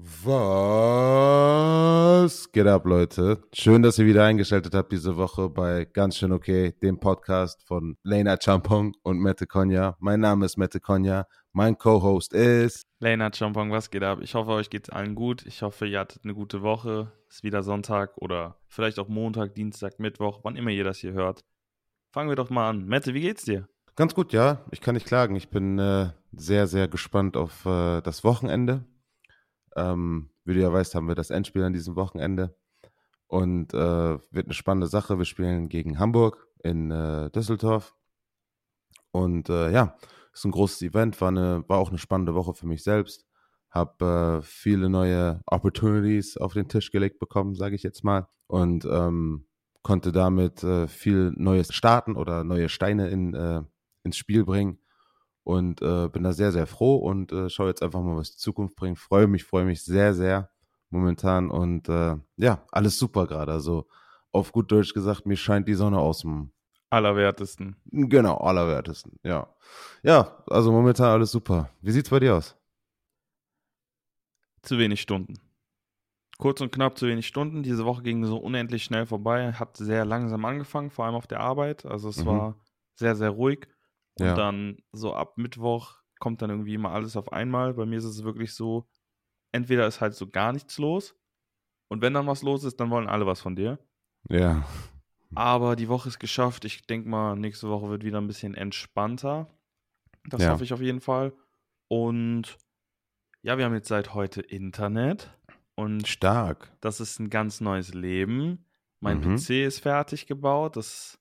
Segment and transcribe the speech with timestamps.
[0.00, 0.22] Was
[2.52, 3.42] geht ab, Leute?
[3.52, 7.96] Schön, dass ihr wieder eingeschaltet habt diese Woche bei Ganz schön okay, dem Podcast von
[8.04, 9.96] Lena Champong und Mette Konya.
[9.98, 11.26] Mein Name ist Mette Konya.
[11.52, 13.72] Mein Co-Host ist Lena Champong.
[13.72, 14.20] Was geht ab?
[14.22, 15.44] Ich hoffe, euch geht's allen gut.
[15.46, 17.10] Ich hoffe, ihr hattet eine gute Woche.
[17.28, 21.42] Ist wieder Sonntag oder vielleicht auch Montag, Dienstag, Mittwoch, wann immer ihr das hier hört.
[22.12, 22.86] Fangen wir doch mal an.
[22.86, 23.66] Mette, wie geht's dir?
[23.96, 24.64] Ganz gut, ja.
[24.70, 25.34] Ich kann nicht klagen.
[25.34, 28.84] Ich bin äh, sehr, sehr gespannt auf äh, das Wochenende.
[29.78, 32.56] Ähm, wie du ja weißt, haben wir das Endspiel an diesem Wochenende.
[33.26, 35.18] Und äh, wird eine spannende Sache.
[35.18, 37.94] Wir spielen gegen Hamburg in äh, Düsseldorf.
[39.10, 39.96] Und äh, ja,
[40.32, 43.26] ist ein großes Event, war, eine, war auch eine spannende Woche für mich selbst.
[43.70, 48.28] Habe äh, viele neue Opportunities auf den Tisch gelegt bekommen, sage ich jetzt mal.
[48.46, 49.46] Und ähm,
[49.82, 53.62] konnte damit äh, viel Neues starten oder neue Steine in, äh,
[54.04, 54.78] ins Spiel bringen
[55.48, 58.36] und äh, bin da sehr, sehr froh und äh, schaue jetzt einfach mal, was die
[58.36, 58.98] Zukunft bringt.
[58.98, 60.50] Freue mich, freue mich sehr, sehr
[60.90, 63.52] momentan und äh, ja, alles super gerade.
[63.52, 63.86] Also
[64.30, 66.52] auf gut Deutsch gesagt, mir scheint die Sonne aus dem
[66.90, 67.76] Allerwertesten.
[67.86, 69.48] Genau, allerwertesten, ja.
[70.02, 71.70] Ja, also momentan alles super.
[71.80, 72.54] Wie sieht's bei dir aus?
[74.60, 75.38] Zu wenig Stunden.
[76.36, 77.62] Kurz und knapp zu wenig Stunden.
[77.62, 79.54] Diese Woche ging so unendlich schnell vorbei.
[79.54, 81.86] Hat sehr langsam angefangen, vor allem auf der Arbeit.
[81.86, 82.26] Also es mhm.
[82.26, 82.54] war
[82.96, 83.66] sehr, sehr ruhig.
[84.20, 84.34] Und ja.
[84.34, 87.74] dann so ab Mittwoch kommt dann irgendwie immer alles auf einmal.
[87.74, 88.88] Bei mir ist es wirklich so,
[89.52, 91.14] entweder ist halt so gar nichts los
[91.88, 93.78] und wenn dann was los ist, dann wollen alle was von dir.
[94.28, 94.64] Ja.
[95.34, 96.64] Aber die Woche ist geschafft.
[96.64, 99.48] Ich denke mal, nächste Woche wird wieder ein bisschen entspannter.
[100.24, 100.52] Das ja.
[100.52, 101.32] hoffe ich auf jeden Fall.
[101.88, 102.58] Und
[103.42, 105.30] ja, wir haben jetzt seit heute Internet.
[105.74, 106.72] Und Stark.
[106.80, 108.64] Das ist ein ganz neues Leben.
[109.00, 109.36] Mein mhm.
[109.36, 110.76] PC ist fertig gebaut.
[110.76, 111.18] Das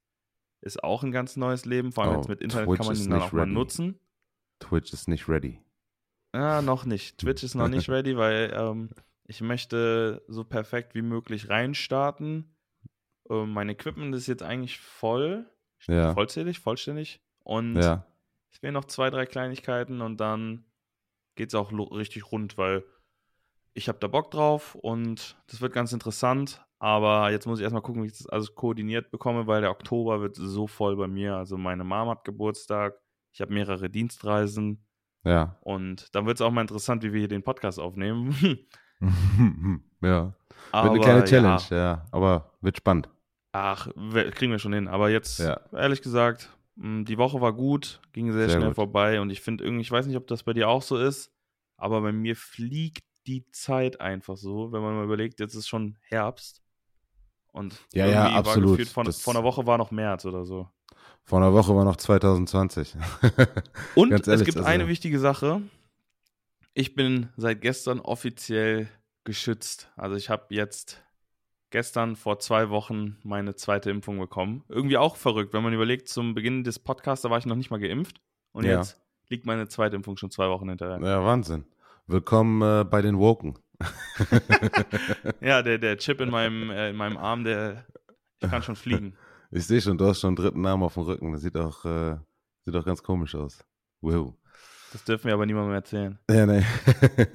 [0.62, 1.92] ist auch ein ganz neues Leben.
[1.92, 3.36] Vor allem oh, jetzt mit Internet Twitch kann man ihn dann auch ready.
[3.36, 4.00] mal nutzen.
[4.60, 5.62] Twitch ist nicht ready.
[6.34, 7.20] Ja, noch nicht.
[7.20, 8.90] Twitch ist noch nicht ready, weil ähm,
[9.26, 12.56] ich möchte so perfekt wie möglich reinstarten.
[13.30, 15.50] Ähm, mein Equipment ist jetzt eigentlich voll.
[15.88, 16.14] Ja.
[16.14, 17.22] Vollzählig, vollständig.
[17.44, 18.06] Und ja.
[18.52, 20.66] es fehlen noch zwei, drei Kleinigkeiten und dann
[21.36, 22.84] geht es auch richtig rund, weil
[23.74, 26.66] ich habe da Bock drauf und das wird ganz interessant.
[26.80, 30.22] Aber jetzt muss ich erstmal gucken, wie ich das alles koordiniert bekomme, weil der Oktober
[30.22, 31.36] wird so voll bei mir.
[31.36, 33.00] Also meine Mom hat Geburtstag,
[33.34, 34.86] ich habe mehrere Dienstreisen.
[35.24, 35.58] Ja.
[35.62, 38.36] Und dann wird es auch mal interessant, wie wir hier den Podcast aufnehmen.
[40.02, 40.34] ja.
[40.72, 41.78] Aber, wird eine kleine Challenge, ja.
[41.78, 42.06] ja.
[42.12, 43.10] Aber wird spannend.
[43.52, 43.88] Ach,
[44.32, 44.88] kriegen wir schon hin.
[44.88, 45.60] Aber jetzt, ja.
[45.72, 48.76] ehrlich gesagt, hm, die Woche war gut, ging sehr, sehr schnell gut.
[48.76, 49.20] vorbei.
[49.20, 51.32] Und ich finde irgendwie, ich weiß nicht, ob das bei dir auch so ist,
[51.76, 55.98] aber bei mir fliegt die Zeit einfach so, wenn man mal überlegt, jetzt ist schon
[56.02, 56.62] Herbst.
[57.58, 58.78] Und ja, ja, absolut.
[58.78, 60.68] Gefühlt, von, vor einer Woche war noch März oder so.
[61.24, 62.96] Vor einer Woche war noch 2020.
[63.96, 65.62] Und ehrlich, es gibt also, eine wichtige Sache.
[66.74, 68.88] Ich bin seit gestern offiziell
[69.24, 69.92] geschützt.
[69.96, 71.04] Also ich habe jetzt
[71.72, 74.64] gestern vor zwei Wochen meine zweite Impfung bekommen.
[74.70, 77.72] Irgendwie auch verrückt, wenn man überlegt, zum Beginn des Podcasts, da war ich noch nicht
[77.72, 78.22] mal geimpft.
[78.52, 78.78] Und ja.
[78.78, 81.00] jetzt liegt meine zweite Impfung schon zwei Wochen hinterher.
[81.02, 81.66] Ja, Wahnsinn.
[82.06, 83.60] Willkommen äh, bei den Woken.
[85.42, 87.86] ja, der, der Chip in meinem, äh, in meinem Arm, der
[88.42, 89.16] ich kann schon fliegen.
[89.52, 91.32] Ich sehe schon, du hast schon einen dritten Arm auf dem Rücken.
[91.32, 92.18] Das sieht auch, äh,
[92.66, 93.64] sieht auch ganz komisch aus.
[94.02, 94.34] Wow.
[94.92, 96.20] Das dürfen wir aber niemandem erzählen.
[96.30, 96.64] Ja, nee.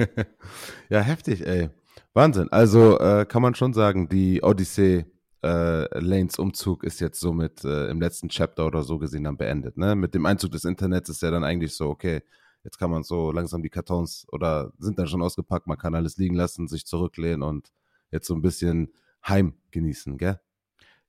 [0.89, 1.71] ja, heftig, ey.
[2.15, 2.49] Wahnsinn.
[2.51, 5.07] Also äh, kann man schon sagen, die Odyssey
[5.43, 9.77] äh, Lanes Umzug ist jetzt somit äh, im letzten Chapter oder so gesehen dann beendet.
[9.77, 9.95] Ne?
[9.97, 12.23] Mit dem Einzug des Internets ist ja dann eigentlich so, okay,
[12.65, 16.17] Jetzt kann man so langsam die Kartons oder sind dann schon ausgepackt, man kann alles
[16.17, 17.73] liegen lassen, sich zurücklehnen und
[18.11, 18.93] jetzt so ein bisschen
[19.27, 20.41] Heim genießen, gell?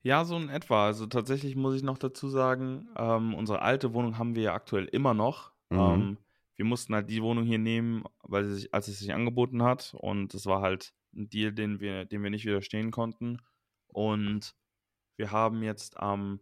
[0.02, 0.86] Ja, so in etwa.
[0.86, 4.86] Also tatsächlich muss ich noch dazu sagen, ähm, unsere alte Wohnung haben wir ja aktuell
[4.86, 5.52] immer noch.
[5.69, 5.80] Mhm.
[5.80, 6.18] Ähm,
[6.56, 9.96] wir mussten halt die Wohnung hier nehmen, weil sie sich, als es sich angeboten hat.
[9.97, 13.42] Und es war halt ein Deal, den wir, den wir nicht widerstehen konnten.
[13.88, 14.56] Und
[15.16, 16.42] wir haben jetzt am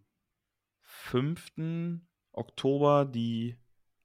[0.82, 2.02] 5.
[2.34, 3.58] Oktober die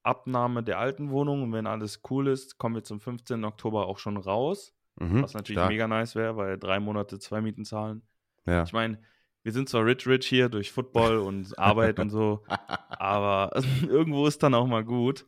[0.07, 3.45] Abnahme der alten Wohnung und wenn alles cool ist, kommen wir zum 15.
[3.45, 4.73] Oktober auch schon raus.
[4.99, 5.71] Mhm, was natürlich stark.
[5.71, 8.03] mega nice wäre, weil drei Monate zwei Mieten zahlen.
[8.47, 8.63] Ja.
[8.63, 8.99] Ich meine,
[9.43, 12.43] wir sind zwar rich rich hier durch Football und Arbeit und so,
[12.91, 13.51] aber
[13.89, 15.27] irgendwo ist dann auch mal gut.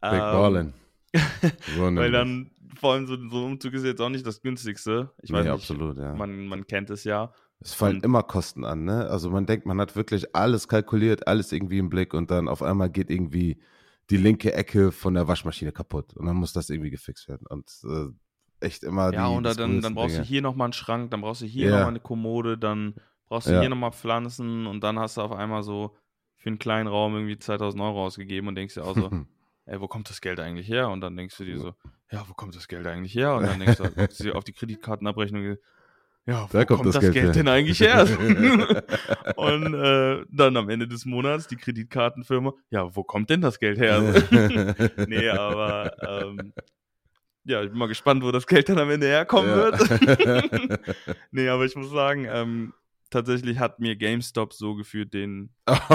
[0.00, 0.74] Big ähm, Ballin.
[1.78, 5.10] weil dann, vor allem so, so, ein Umzug ist jetzt auch nicht das günstigste.
[5.22, 6.14] Ich weiß nee, nicht, absolut, ja.
[6.14, 7.32] Man, man kennt es ja.
[7.60, 9.06] Es fallen und, immer Kosten an, ne?
[9.08, 12.62] Also man denkt, man hat wirklich alles kalkuliert, alles irgendwie im Blick und dann auf
[12.62, 13.62] einmal geht irgendwie
[14.10, 17.46] die linke Ecke von der Waschmaschine kaputt und dann muss das irgendwie gefixt werden.
[17.46, 20.24] Und äh, echt immer Ja, die, und dann, dann brauchst Dinge.
[20.24, 21.70] du hier nochmal einen Schrank, dann brauchst du hier ja.
[21.72, 22.94] nochmal eine Kommode, dann
[23.26, 23.60] brauchst du ja.
[23.60, 25.96] hier nochmal Pflanzen und dann hast du auf einmal so
[26.36, 29.10] für einen kleinen Raum irgendwie 2000 Euro ausgegeben und denkst dir auch so,
[29.66, 30.90] ey, wo kommt das Geld eigentlich her?
[30.90, 31.74] Und dann denkst du dir so,
[32.10, 33.36] ja, wo kommt das Geld eigentlich her?
[33.36, 33.78] Und dann denkst
[34.18, 35.56] du auf die Kreditkartenabrechnung,
[36.26, 38.06] ja, wo Da kommt, kommt das das Geld Geld, denn eigentlich her?
[39.36, 43.78] und äh, dann am Ende des Monats die Kreditkartenfirma, ja, wo kommt denn das Geld
[43.78, 44.00] her?
[45.06, 45.92] nee, aber
[46.24, 46.52] ähm,
[47.44, 50.80] ja, ich bin mal gespannt, wo das Geld dann am Ende herkommen wird.
[51.30, 52.72] nee, aber ich muss sagen, ähm,
[53.10, 55.50] tatsächlich hat mir GameStop so gefühlt den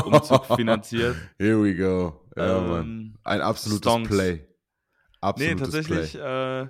[0.06, 1.16] Umzug finanziert.
[1.40, 2.22] Here we go.
[2.38, 2.84] Ja, Mann.
[2.86, 4.10] ähm, Ein absolutes Stonks.
[4.10, 4.34] Play.
[4.34, 4.46] nee,
[5.22, 6.62] Absolutes tatsächlich Play.
[6.62, 6.68] äh,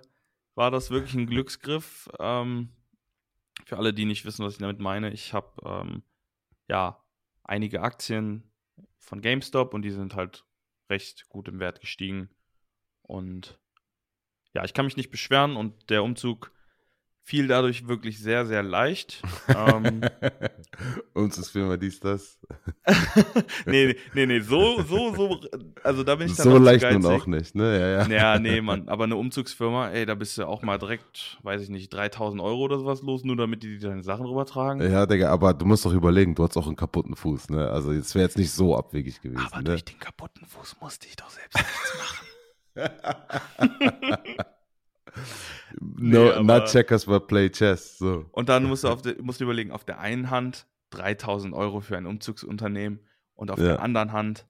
[0.56, 2.08] war das wirklich ein Glücksgriff.
[2.20, 2.70] Ähm,
[3.70, 6.02] für alle, die nicht wissen, was ich damit meine, ich habe ähm,
[6.68, 7.06] ja
[7.44, 8.52] einige Aktien
[8.98, 10.44] von GameStop und die sind halt
[10.90, 12.30] recht gut im Wert gestiegen.
[13.04, 13.60] Und
[14.56, 16.52] ja, ich kann mich nicht beschweren und der Umzug
[17.30, 19.22] fiel dadurch wirklich sehr, sehr leicht.
[19.56, 20.02] ähm,
[21.14, 22.40] Uns ist Firma dies, das.
[23.68, 25.40] nee, nee, nee, so, so, so,
[25.84, 27.22] also da bin ich dann So leicht nun geizig.
[27.22, 27.80] auch nicht, ne?
[27.80, 28.08] Ja, ja.
[28.34, 28.90] Ja, nee, Mann.
[28.90, 32.62] Aber eine Umzugsfirma, ey, da bist du auch mal direkt, weiß ich nicht, 3000 Euro
[32.64, 34.82] oder sowas los, nur damit die deine Sachen rübertragen.
[34.92, 37.70] Ja, Digga, aber du musst doch überlegen, du hast auch einen kaputten Fuß, ne?
[37.70, 39.66] Also es wäre jetzt nicht so abwegig gewesen, Aber ne?
[39.66, 42.26] durch den kaputten Fuß musste ich doch selbst nichts machen.
[45.80, 47.98] No, Nee, not checkers, but play chess.
[47.98, 48.26] So.
[48.32, 51.82] Und dann musst du, auf der, musst du überlegen, auf der einen Hand 3000 Euro
[51.82, 53.00] für ein Umzugsunternehmen
[53.36, 53.66] und auf Ja.
[53.66, 54.48] der anderen Hand,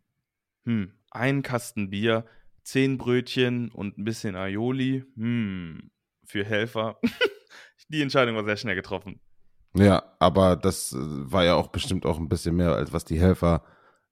[0.65, 2.25] hm, ein Kasten Bier,
[2.63, 5.91] zehn Brötchen und ein bisschen Aioli, hm,
[6.25, 6.99] für Helfer.
[7.89, 9.19] Die Entscheidung war sehr schnell getroffen.
[9.75, 13.19] Ja, aber das äh, war ja auch bestimmt auch ein bisschen mehr, als was die
[13.19, 13.63] Helfer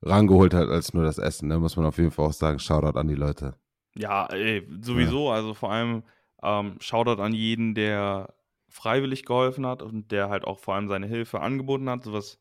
[0.01, 1.49] rangeholt hat, als nur das Essen.
[1.49, 3.55] Da muss man auf jeden Fall auch sagen, Shoutout an die Leute.
[3.95, 5.31] Ja, ey, sowieso.
[5.31, 6.03] Also vor allem
[6.43, 8.33] ähm, Shoutout an jeden, der
[8.69, 12.03] freiwillig geholfen hat und der halt auch vor allem seine Hilfe angeboten hat.
[12.03, 12.39] Sowas,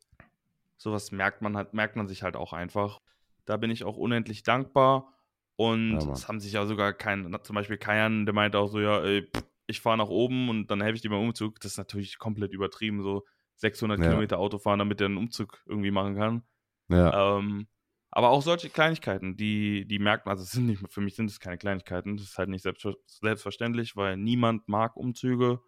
[0.76, 3.00] sowas merkt man halt, merkt man sich halt auch einfach.
[3.44, 5.12] Da bin ich auch unendlich dankbar.
[5.56, 8.80] Und Ja, es haben sich ja sogar kein, zum Beispiel Kajan, der meinte auch so,
[8.80, 9.26] ja, ey,
[9.66, 11.60] ich fahre nach oben und dann helfe ich dir beim Umzug.
[11.60, 13.24] Das ist natürlich komplett übertrieben, so
[13.56, 14.06] 600 Ja.
[14.08, 16.42] Kilometer Auto fahren, damit er einen Umzug irgendwie machen kann.
[16.88, 17.68] Ja, Ähm,
[18.16, 21.30] aber auch solche Kleinigkeiten, die, die merkt man, also es sind nicht, für mich sind
[21.30, 25.60] es keine Kleinigkeiten, das ist halt nicht selbstver selbstverständlich, weil niemand mag Umzüge.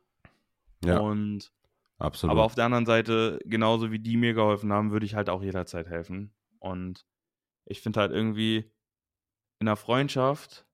[0.83, 1.53] ja, Und
[1.99, 2.33] absolut.
[2.33, 5.43] aber auf der anderen Seite, genauso wie die mir geholfen haben, würde ich halt auch
[5.43, 6.33] jederzeit helfen.
[6.59, 7.05] Und
[7.67, 8.73] ich finde halt irgendwie,
[9.59, 10.65] in einer Freundschaft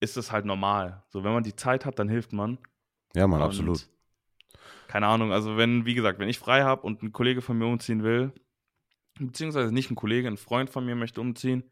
[0.00, 1.04] ist es halt normal.
[1.10, 2.58] So, wenn man die Zeit hat, dann hilft man.
[3.14, 3.88] ja, Und absolut.
[4.88, 7.66] Keine Ahnung, also wenn, wie gesagt, wenn ich frei habe und ein Kollege von mir
[7.66, 8.32] umziehen will,
[9.18, 11.64] beziehungsweise nicht ein Kollege, ein Freund von mir möchte umziehen,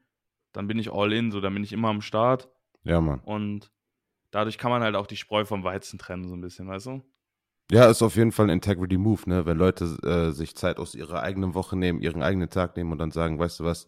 [0.53, 2.49] dann bin ich all in, so, dann bin ich immer am Start
[2.85, 3.21] Ja, Mann.
[3.21, 3.71] und
[4.31, 7.03] dadurch kann man halt auch die Spreu vom Weizen trennen, so ein bisschen, weißt du?
[7.71, 9.47] Ja, ist auf jeden Fall ein Integrity Move, ne?
[9.47, 12.99] Wenn Leute äh, sich Zeit aus ihrer eigenen Woche nehmen, ihren eigenen Tag nehmen und
[12.99, 13.87] dann sagen, weißt du was,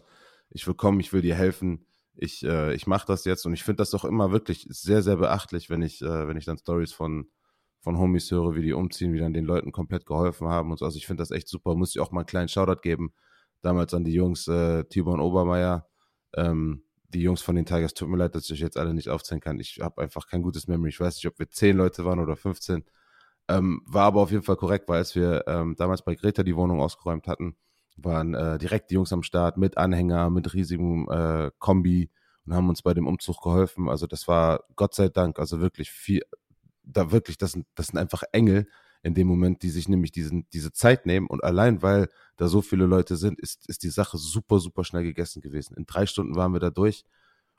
[0.50, 3.64] ich will kommen, ich will dir helfen, ich, äh, ich mache das jetzt und ich
[3.64, 6.94] finde das doch immer wirklich sehr, sehr beachtlich, wenn ich, äh, wenn ich dann Stories
[6.94, 7.28] von,
[7.80, 10.86] von Homies höre, wie die umziehen, wie dann den Leuten komplett geholfen haben und so.
[10.86, 11.74] Also ich finde das echt super.
[11.74, 13.12] Muss ich auch mal einen kleinen Shoutout geben.
[13.62, 15.86] Damals an die Jungs, äh, Tibor Obermeier,
[16.34, 19.08] ähm, die Jungs von den Tigers, tut mir leid, dass ich euch jetzt alle nicht
[19.08, 19.58] aufzählen kann.
[19.60, 20.90] Ich habe einfach kein gutes Memory.
[20.90, 22.84] Ich weiß nicht, ob wir zehn Leute waren oder 15.
[23.48, 26.56] Ähm, war aber auf jeden Fall korrekt, weil als wir ähm, damals bei Greta die
[26.56, 27.56] Wohnung ausgeräumt hatten,
[27.96, 32.10] waren äh, direkt die Jungs am Start mit Anhänger, mit riesigem äh, Kombi
[32.44, 33.88] und haben uns bei dem Umzug geholfen.
[33.88, 36.22] Also das war Gott sei Dank, also wirklich viel,
[36.82, 38.68] da wirklich, das sind, das sind einfach Engel
[39.02, 42.62] in dem Moment, die sich nämlich diesen, diese Zeit nehmen und allein weil da so
[42.62, 45.76] viele Leute sind, ist, ist die Sache super, super schnell gegessen gewesen.
[45.76, 47.04] In drei Stunden waren wir da durch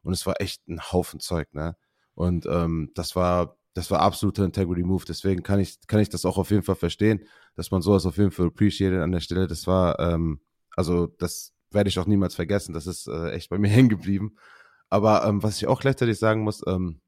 [0.04, 1.76] und es war echt ein Haufen Zeug, ne?
[2.14, 5.04] Und ähm, das war, das war absoluter Integrity Move.
[5.08, 8.18] Deswegen kann ich, kann ich das auch auf jeden Fall verstehen, dass man sowas auf
[8.18, 9.48] jeden Fall appreciated an der Stelle.
[9.48, 10.40] Das war, ähm,
[10.76, 12.74] also das werde ich auch niemals vergessen.
[12.74, 14.36] Das ist äh, echt bei mir hängen geblieben.
[14.90, 17.02] Aber ähm, was ich auch gleichzeitig sagen muss, ähm,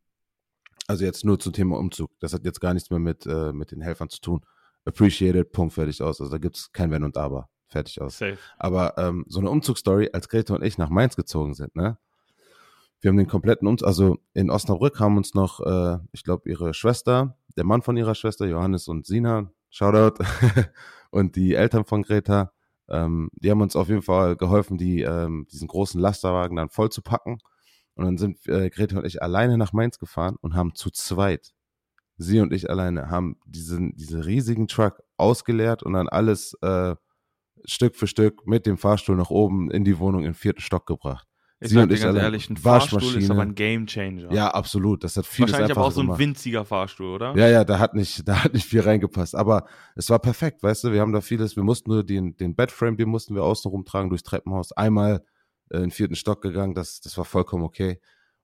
[0.87, 2.11] also jetzt nur zum Thema Umzug.
[2.19, 4.45] Das hat jetzt gar nichts mehr mit, äh, mit den Helfern zu tun.
[4.85, 6.19] Appreciated, Punkt, fertig aus.
[6.19, 7.49] Also da gibt's kein Wenn und Aber.
[7.69, 8.17] Fertig aus.
[8.17, 8.37] Safe.
[8.57, 11.97] Aber ähm, so eine Umzugsstory, als Greta und ich nach Mainz gezogen sind, ne?
[13.01, 16.73] Wir haben den kompletten Umzug, also in Osnabrück haben uns noch, äh, ich glaube, ihre
[16.73, 20.21] Schwester, der Mann von ihrer Schwester, Johannes und Sina, Shoutout,
[21.11, 22.51] und die Eltern von Greta,
[22.89, 26.89] ähm, die haben uns auf jeden Fall geholfen, die, ähm, diesen großen Lasterwagen dann voll
[26.89, 27.39] zu packen.
[27.95, 31.53] Und dann sind äh, Greta und ich alleine nach Mainz gefahren und haben zu zweit,
[32.17, 36.95] sie und ich alleine, haben diesen, diesen riesigen Truck ausgeleert und dann alles äh,
[37.69, 41.27] Stück für Stück mit dem Fahrstuhl nach oben in die Wohnung im vierten Stock gebracht.
[41.61, 44.31] Ich Sie sag und dir ich ganz ehrlich, ein Fahrstuhl ist aber ein Game Changer.
[44.31, 45.03] Ja, absolut.
[45.03, 46.19] Das hat vieles Wahrscheinlich aber auch so ein gemacht.
[46.19, 47.35] winziger Fahrstuhl, oder?
[47.35, 49.35] Ja, ja, da hat nicht, da hat nicht viel reingepasst.
[49.35, 52.55] Aber es war perfekt, weißt du, wir haben da vieles, wir mussten nur den, den
[52.55, 54.71] Bedframe, den mussten wir außen rumtragen durchs Treppenhaus.
[54.71, 55.21] Einmal
[55.69, 57.99] äh, in den vierten Stock gegangen, das, das war vollkommen okay.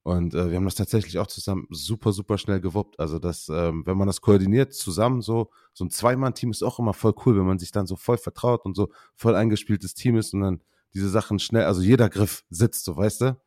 [0.05, 2.99] Und äh, wir haben das tatsächlich auch zusammen super, super schnell gewuppt.
[2.99, 6.93] Also, das, ähm, wenn man das koordiniert zusammen, so, so ein Zweimann-Team ist auch immer
[6.93, 10.31] voll cool, wenn man sich dann so voll vertraut und so voll eingespieltes Team ist
[10.35, 10.61] und dann
[10.93, 13.41] diese Sachen schnell, also jeder Griff sitzt, so weißt du.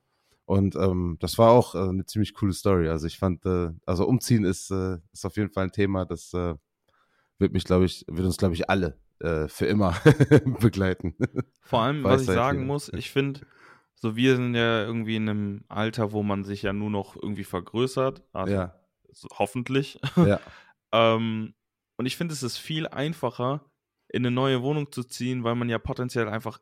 [0.47, 2.89] Und ähm, das war auch äh, eine ziemlich coole Story.
[2.89, 6.35] Also ich fand, äh, also umziehen ist, äh, ist auf jeden Fall ein Thema, das
[6.35, 6.57] äh,
[7.39, 9.95] wird mich, glaube ich, wird uns, glaube ich, alle äh, für immer
[10.61, 11.15] begleiten.
[11.63, 13.43] Vor allem, was ich sagen muss, ich finde,
[14.01, 17.45] so, wir sind ja irgendwie in einem Alter, wo man sich ja nur noch irgendwie
[17.45, 18.23] vergrößert.
[18.33, 18.81] Also ja.
[19.33, 20.01] hoffentlich.
[20.17, 20.41] Ja.
[20.93, 21.55] ähm,
[21.97, 23.65] und ich finde, es ist viel einfacher,
[24.09, 26.61] in eine neue Wohnung zu ziehen, weil man ja potenziell einfach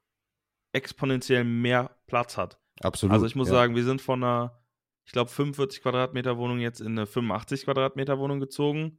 [0.73, 2.59] exponentiell mehr Platz hat.
[2.81, 3.13] Absolut.
[3.13, 3.55] Also ich muss ja.
[3.55, 4.63] sagen, wir sind von einer,
[5.05, 8.99] ich glaube, 45 Quadratmeter Wohnung jetzt in eine 85 Quadratmeter Wohnung gezogen.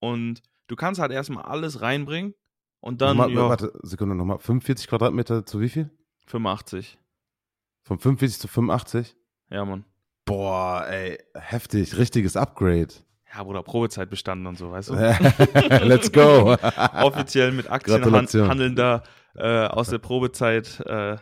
[0.00, 2.34] Und du kannst halt erstmal alles reinbringen
[2.80, 3.16] und dann.
[3.16, 4.38] Nochmal, ja, warte, Sekunde nochmal.
[4.38, 5.90] 45 Quadratmeter zu wie viel?
[6.26, 6.98] 85.
[7.88, 9.16] Von 45 zu 85?
[9.48, 9.86] Ja, Mann.
[10.26, 12.88] Boah, ey, heftig, richtiges Upgrade.
[13.32, 14.94] Ja, Bruder, Probezeit bestanden und so, weißt du?
[15.86, 16.54] Let's go.
[17.02, 18.04] Offiziell mit Aktien
[18.46, 19.04] handelnder
[19.36, 20.80] äh, aus der Probezeit.
[20.80, 21.16] Äh,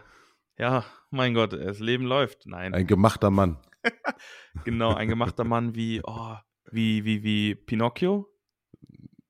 [0.58, 2.46] ja, mein Gott, das Leben läuft.
[2.46, 2.74] Nein.
[2.74, 3.58] Ein gemachter Mann.
[4.64, 6.34] genau, ein gemachter Mann wie, oh,
[6.72, 8.26] wie, wie, wie Pinocchio.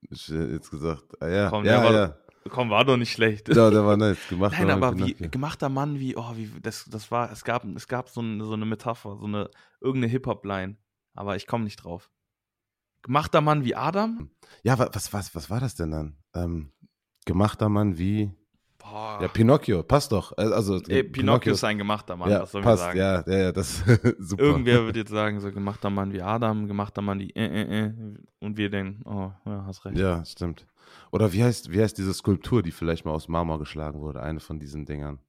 [0.09, 2.17] Ich, jetzt gesagt, ah, ja, Komm, ja, ja.
[2.49, 3.49] Komm, war doch nicht schlecht.
[3.49, 4.17] Ja, der war nett.
[4.29, 7.87] Gemacht Nein, aber wie, gemachter Mann, wie, oh, wie, das, das war, es gab, es
[7.87, 9.49] gab so, ein, so eine Metapher, so eine,
[9.81, 10.77] irgendeine Hip-Hop-Line.
[11.13, 12.11] Aber ich komme nicht drauf.
[13.01, 14.29] Gemachter Mann wie Adam?
[14.63, 16.17] Ja, was, was, was war das denn dann?
[16.33, 16.71] Ähm,
[17.25, 18.31] gemachter Mann wie.
[18.89, 19.19] Boah.
[19.21, 20.37] Ja, Pinocchio, passt doch.
[20.37, 22.97] Äh, also, Ey, Pinocchio, ist ein gemachter Mann, ja, was soll passt, sagen?
[22.97, 23.83] Ja, ja, das
[24.19, 24.43] super.
[24.43, 27.93] Irgendwer wird jetzt sagen, so gemachter Mann wie Adam, gemachter Mann wie äh, äh, äh.
[28.39, 29.97] Und wir denken, oh, ja, hast recht.
[29.97, 30.65] Ja, stimmt.
[31.11, 34.21] Oder wie heißt, wie heißt diese Skulptur, die vielleicht mal aus Marmor geschlagen wurde?
[34.21, 35.19] Eine von diesen Dingern.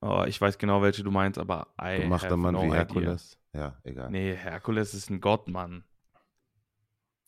[0.00, 3.38] Oh, ich weiß genau, welche du meinst, aber I Gemachter Mann no wie Herkules.
[3.54, 4.10] Ja, egal.
[4.10, 5.84] Nee, Herkules ist ein Gott, Mann.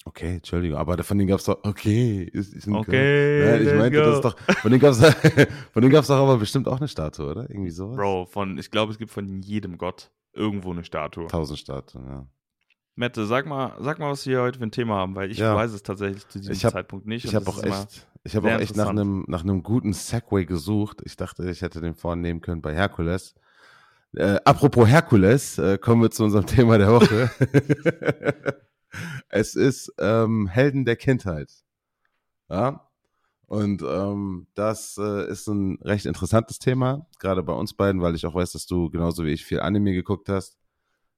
[0.05, 3.99] Okay, Entschuldigung, aber von denen gab es doch, okay, ist, ist Okay, Nein, ich meinte
[3.99, 4.05] go.
[4.05, 7.51] das doch, von denen gab es doch aber bestimmt auch eine Statue, oder?
[7.51, 7.97] Irgendwie sowas?
[7.97, 11.27] Bro, von, ich glaube, es gibt von jedem Gott irgendwo eine Statue.
[11.27, 12.27] Tausend Statuen, ja.
[12.95, 15.55] Mette, sag mal, sag mal, was wir heute für ein Thema haben, weil ich ja.
[15.55, 17.25] weiß es tatsächlich zu diesem hab, Zeitpunkt nicht.
[17.25, 21.03] Ich habe auch echt, ich habe auch echt nach einem, nach einem guten Segway gesucht.
[21.05, 23.37] Ich dachte, ich hätte den vornehmen können bei Herkules.
[24.15, 27.31] Äh, apropos Herkules, äh, kommen wir zu unserem Thema der Woche.
[29.29, 31.53] es ist ähm, Helden der Kindheit.
[32.49, 32.89] Ja.
[33.47, 38.27] Und ähm, das äh, ist ein recht interessantes Thema, gerade bei uns beiden, weil ich
[38.27, 40.59] auch weiß, dass du genauso wie ich viel Anime geguckt hast,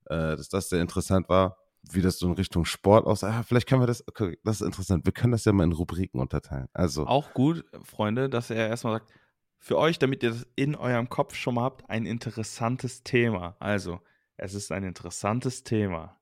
[0.04, 3.40] äh, dass das sehr interessant war wie das so in Richtung Sport aussah.
[3.40, 5.04] Ah, vielleicht können wir das, okay, das ist interessant.
[5.04, 6.68] Wir können das ja mal in Rubriken unterteilen.
[6.72, 7.06] Also.
[7.06, 9.12] Auch gut, Freunde, dass er erstmal sagt,
[9.58, 13.56] für euch, damit ihr das in eurem Kopf schon mal habt, ein interessantes Thema.
[13.58, 14.00] Also,
[14.36, 16.18] es ist ein interessantes Thema.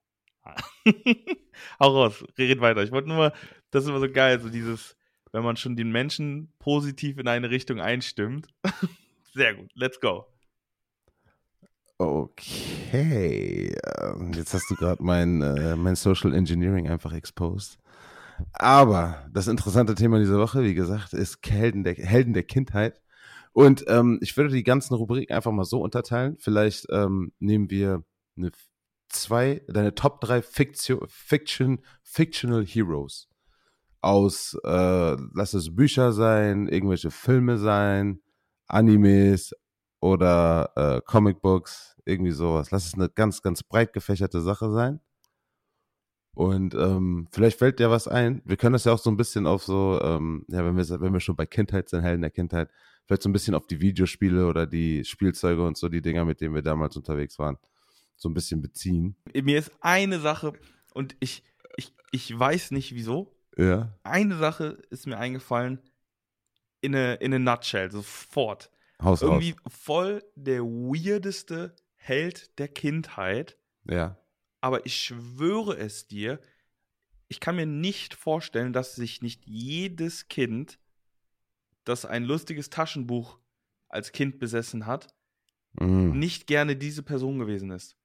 [1.79, 2.83] Hau raus, red weiter.
[2.83, 3.33] Ich wollte nur mal,
[3.71, 4.95] das ist immer so geil, so dieses,
[5.31, 8.47] wenn man schon den Menschen positiv in eine Richtung einstimmt.
[9.33, 10.25] Sehr gut, let's go.
[11.97, 13.75] Okay.
[14.01, 17.77] Ähm, jetzt hast du gerade mein, äh, mein Social Engineering einfach exposed.
[18.53, 23.01] Aber das interessante Thema dieser Woche, wie gesagt, ist Helden der, Helden der Kindheit.
[23.51, 26.37] Und ähm, ich würde die ganzen Rubriken einfach mal so unterteilen.
[26.39, 28.03] Vielleicht ähm, nehmen wir
[28.37, 28.51] eine
[29.09, 33.27] zwei, deine Top 3 Fiction, Fiction, Fictional Heroes
[34.01, 38.21] aus, äh, lass es Bücher sein, irgendwelche Filme sein,
[38.67, 39.53] Animes,
[40.01, 42.71] oder äh, Comicbooks, irgendwie sowas.
[42.71, 44.99] Lass es eine ganz, ganz breit gefächerte Sache sein.
[46.33, 48.41] Und ähm, vielleicht fällt dir was ein.
[48.45, 51.11] Wir können das ja auch so ein bisschen auf so, ähm, ja, wenn wir, wenn
[51.11, 52.69] wir schon bei Kindheit sind, Helden der Kindheit,
[53.05, 56.39] vielleicht so ein bisschen auf die Videospiele oder die Spielzeuge und so die Dinger, mit
[56.39, 57.57] denen wir damals unterwegs waren,
[58.19, 59.15] so ein bisschen beziehen.
[59.33, 60.53] Mir ist eine Sache,
[60.93, 61.43] und ich,
[61.77, 63.35] ich, ich weiß nicht wieso.
[63.57, 63.97] Ja.
[64.03, 65.79] Eine Sache ist mir eingefallen,
[66.81, 68.69] in a, in a nutshell, sofort.
[69.01, 69.73] Haus irgendwie raus.
[69.73, 73.57] voll der weirdeste Held der Kindheit.
[73.89, 74.17] Ja.
[74.61, 76.39] Aber ich schwöre es dir,
[77.29, 80.79] ich kann mir nicht vorstellen, dass sich nicht jedes Kind,
[81.85, 83.39] das ein lustiges Taschenbuch
[83.87, 85.15] als Kind besessen hat,
[85.79, 86.17] mhm.
[86.17, 87.98] nicht gerne diese Person gewesen ist.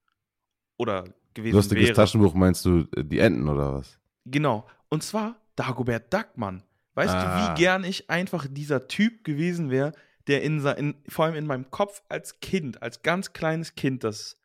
[0.77, 1.95] Oder gewesen Lustiges wäre.
[1.95, 3.99] Taschenbuch meinst du äh, die Enten oder was?
[4.25, 4.65] Genau.
[4.89, 6.63] Und zwar Dagobert Duckmann.
[6.95, 7.21] Weißt ah.
[7.21, 7.53] du, wie ah.
[7.55, 9.91] gern ich einfach dieser Typ gewesen wäre,
[10.27, 14.41] der in, in, vor allem in meinem Kopf als Kind, als ganz kleines Kind, das,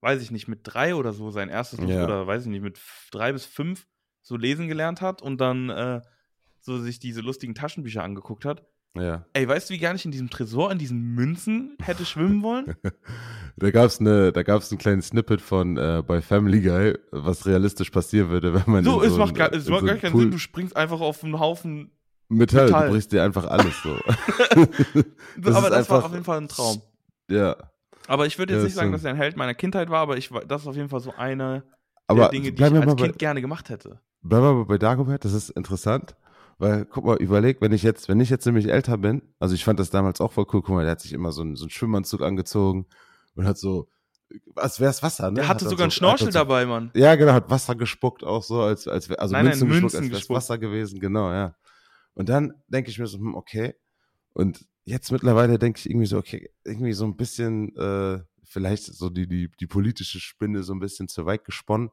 [0.00, 2.04] weiß ich nicht, mit drei oder so sein erstes ja.
[2.04, 3.86] oder weiß ich nicht, mit drei bis fünf
[4.22, 6.00] so lesen gelernt hat und dann äh,
[6.60, 8.66] so sich diese lustigen Taschenbücher angeguckt hat.
[8.94, 9.24] Ja.
[9.32, 12.74] Ey, weißt du, wie gar nicht in diesem Tresor, in diesen Münzen hätte schwimmen wollen?
[13.56, 17.46] da gab es ne, da gab's einen kleinen Snippet von äh, bei Family Guy, was
[17.46, 18.84] realistisch passieren würde, wenn man.
[18.84, 20.76] So, in es macht, gar, es macht so gar einen keinen Pool- Sinn, du springst
[20.76, 21.90] einfach auf einen Haufen.
[22.28, 22.86] Metall, Metall.
[22.88, 23.94] du brichst dir einfach alles so.
[25.38, 26.82] Das aber das war einfach- auf jeden Fall ein Traum.
[27.30, 27.56] ja.
[28.08, 28.96] Aber ich würde jetzt Ja, nicht sagen, so.
[28.96, 30.98] dass er ein Held meiner Kindheit war, aber ich, war- das ist auf jeden Fall
[31.00, 31.62] so eine
[32.08, 34.00] Aber der Dinge, die ich als bei, Kind gerne gemacht hätte.
[34.22, 36.16] bleiben wir mal bei Dagobert, das ist interessant.
[36.62, 39.64] Weil, guck mal, überleg, wenn ich jetzt, wenn ich jetzt nämlich älter bin, also ich
[39.64, 41.64] fand das damals auch voll cool, guck mal, der hat sich immer so einen, so
[41.64, 42.86] einen Schwimmanzug angezogen
[43.34, 43.88] und hat so,
[44.54, 45.40] als wär's Wasser, ne?
[45.40, 46.92] Der Hat hatte dann sogar einen so, Schnorchel hat dann so, dabei, Mann.
[46.94, 49.94] Ja, genau, hat Wasser gespuckt auch so, als, als wär, also Nein, nein, Münzen, gespuckt,
[49.94, 50.36] Münzen als wär's.
[50.36, 51.56] Wasser gewesen, genau, ja.
[52.14, 53.74] Und dann denke ich mir so, hm, okay.
[54.32, 59.10] Und jetzt mittlerweile denke ich irgendwie so, okay, irgendwie so ein bisschen, äh, vielleicht so
[59.10, 61.90] die, die, die politische Spinne so ein bisschen zu weit gesponnen,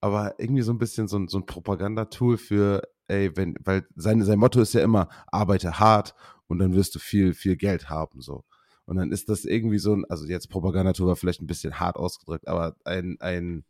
[0.00, 4.22] aber irgendwie so ein bisschen so ein, so ein Propagandatool für, ey, wenn, weil sein,
[4.22, 6.14] sein Motto ist ja immer, arbeite hart
[6.46, 8.44] und dann wirst du viel, viel Geld haben, so.
[8.86, 11.96] Und dann ist das irgendwie so ein, also jetzt Propagandatool war vielleicht ein bisschen hart
[11.96, 13.64] ausgedrückt, aber ein, ein,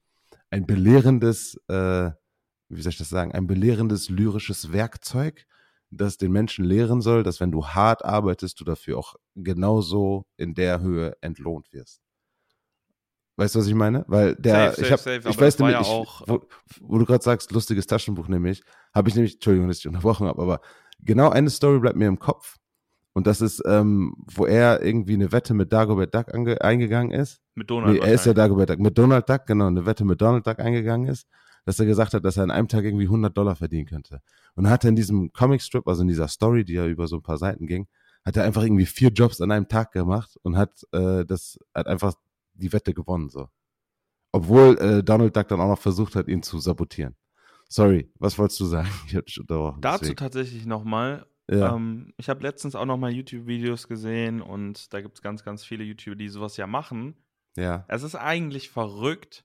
[0.51, 2.11] ein belehrendes, äh,
[2.69, 5.47] wie soll ich das sagen, ein belehrendes lyrisches Werkzeug,
[5.91, 10.55] das den Menschen lehren soll, dass wenn du hart arbeitest, du dafür auch genauso in
[10.55, 12.04] der Höhe entlohnt wirst.
[13.37, 14.05] Weißt du, was ich meine?
[14.07, 16.41] Weil der, Safe, ich, hab, safe, safe, ich weiß nämlich, ja ich, auch- wo,
[16.81, 18.63] wo du gerade sagst, lustiges Taschenbuch nämlich,
[18.95, 20.61] habe ich nämlich, Entschuldigung, dass ich unterbrochen habe, aber
[21.01, 22.57] genau eine Story bleibt mir im Kopf.
[23.13, 27.41] Und das ist, ähm, wo er irgendwie eine Wette mit Dagobert Duck ange eingegangen ist.
[27.55, 27.95] Mit Donald.
[27.95, 28.35] Nee, er ist ja.
[28.35, 28.81] Dagobert Duck.
[28.81, 31.29] Mit Donald Duck, genau, eine Wette mit Donald Duck eingegangen ist,
[31.65, 34.21] dass er gesagt hat, dass er an einem Tag irgendwie 100 Dollar verdienen könnte.
[34.57, 37.23] Und hat er in diesem Comicstrip, also in dieser Story, die ja über so ein
[37.23, 37.87] paar Seiten ging,
[38.25, 41.87] hat er einfach irgendwie vier Jobs an einem Tag gemacht und hat äh, das hat
[41.87, 42.15] einfach
[42.55, 43.49] die Wette gewonnen so.
[44.33, 47.17] Obwohl äh, Donald Duck dann auch noch versucht hat, ihn zu sabotieren.
[47.69, 48.89] Sorry, was wolltest du sagen?
[49.07, 49.81] Ich hab dich unterbrochen.
[49.81, 50.17] Dazu deswegen.
[50.17, 51.27] tatsächlich nochmal.
[51.49, 51.75] ja.
[51.75, 55.85] Ähm, ich habe letztens auch nochmal YouTube-Videos gesehen und da gibt es ganz, ganz viele
[55.85, 57.17] YouTuber, die sowas ja machen.
[57.57, 59.45] ja, Es ist eigentlich verrückt.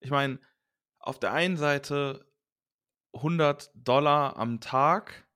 [0.00, 0.40] Ich meine,
[0.98, 2.26] auf der einen Seite
[3.14, 5.26] 100 Dollar am Tag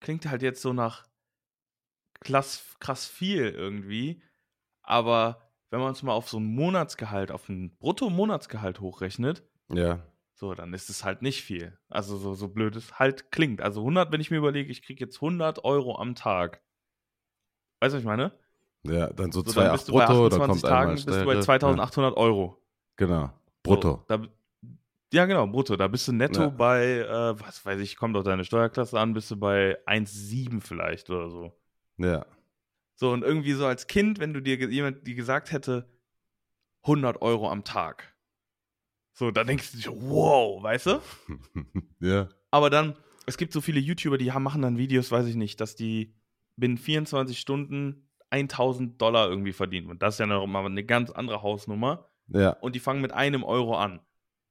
[0.00, 1.06] klingt halt jetzt so nach
[2.20, 4.22] krass, krass viel irgendwie.
[4.88, 10.54] Aber wenn man es mal auf so ein Monatsgehalt, auf ein Brutto-Monatsgehalt hochrechnet, ja, so,
[10.54, 11.76] dann ist es halt nicht viel.
[11.90, 13.60] Also so, so blöd es halt klingt.
[13.60, 16.62] Also 100, wenn ich mir überlege, ich kriege jetzt 100 Euro am Tag.
[17.80, 18.32] Weißt du, was ich meine?
[18.84, 21.16] ja, dann so So, zwei dann brutto, dann 28 kommt Tagen einmal bist du bei
[21.22, 22.62] Steuergriff, 2800 Euro.
[22.62, 23.30] Ja, genau,
[23.62, 24.06] brutto.
[24.08, 24.22] So, da,
[25.12, 25.76] ja, genau, brutto.
[25.76, 26.48] Da bist du netto Ja.
[26.48, 31.10] bei, äh, was weiß ich, kommt auf deine Steuerklasse an, bist du bei 1,7 vielleicht
[31.10, 31.52] oder so.
[31.98, 32.24] Ja,
[32.98, 35.88] So, und irgendwie so als Kind, wenn du dir jemand die gesagt hätte,
[36.82, 38.16] 100 Euro am Tag.
[39.12, 41.00] So, dann denkst du dir, wow, weißt du?
[42.00, 45.36] ja, Aber dann, es gibt so viele YouTuber, die haben, machen dann Videos, weiß ich
[45.36, 46.16] nicht, dass die
[46.56, 49.90] binnen 24 Stunden 1000 Dollar irgendwie verdienen.
[49.90, 52.10] Und das ist ja noch mal eine ganz andere Hausnummer.
[52.26, 54.00] ja, Und die fangen mit einem Euro an.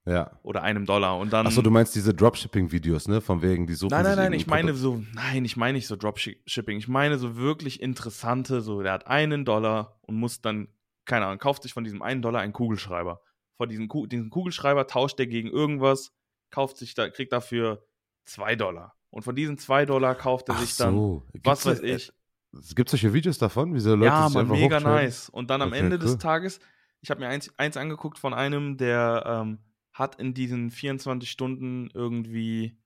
[0.07, 0.31] Ja.
[0.43, 1.17] Oder einem Dollar.
[1.17, 1.45] Und dann.
[1.47, 3.21] Achso, du meinst diese Dropshipping-Videos, ne?
[3.21, 5.87] Von wegen, die suchen Nein, nein, nein, ich meine Produkt- so, nein, ich meine nicht
[5.87, 6.77] so Dropshipping.
[6.77, 10.69] Ich meine so wirklich interessante, so, der hat einen Dollar und muss dann,
[11.05, 13.21] keine Ahnung, kauft sich von diesem einen Dollar einen Kugelschreiber.
[13.57, 16.13] Von diesem, Ku diesen Kugelschreiber tauscht er gegen irgendwas,
[16.51, 17.83] kauft sich da, kriegt dafür
[18.25, 18.95] zwei Dollar.
[19.09, 21.23] Und von diesen zwei Dollar kauft er Ach sich dann, so.
[21.43, 22.11] was Gibt's, weiß äh, ich.
[22.57, 25.29] Es gibt solche Videos davon, wie so Leute ja, man, mega nice.
[25.29, 26.17] Und dann am Okay, Ende des cool.
[26.17, 26.59] Tages,
[27.01, 29.59] ich habe mir eins, eins angeguckt von einem, der ähm,
[29.97, 32.77] hat in diesen 24 Stunden irgendwie,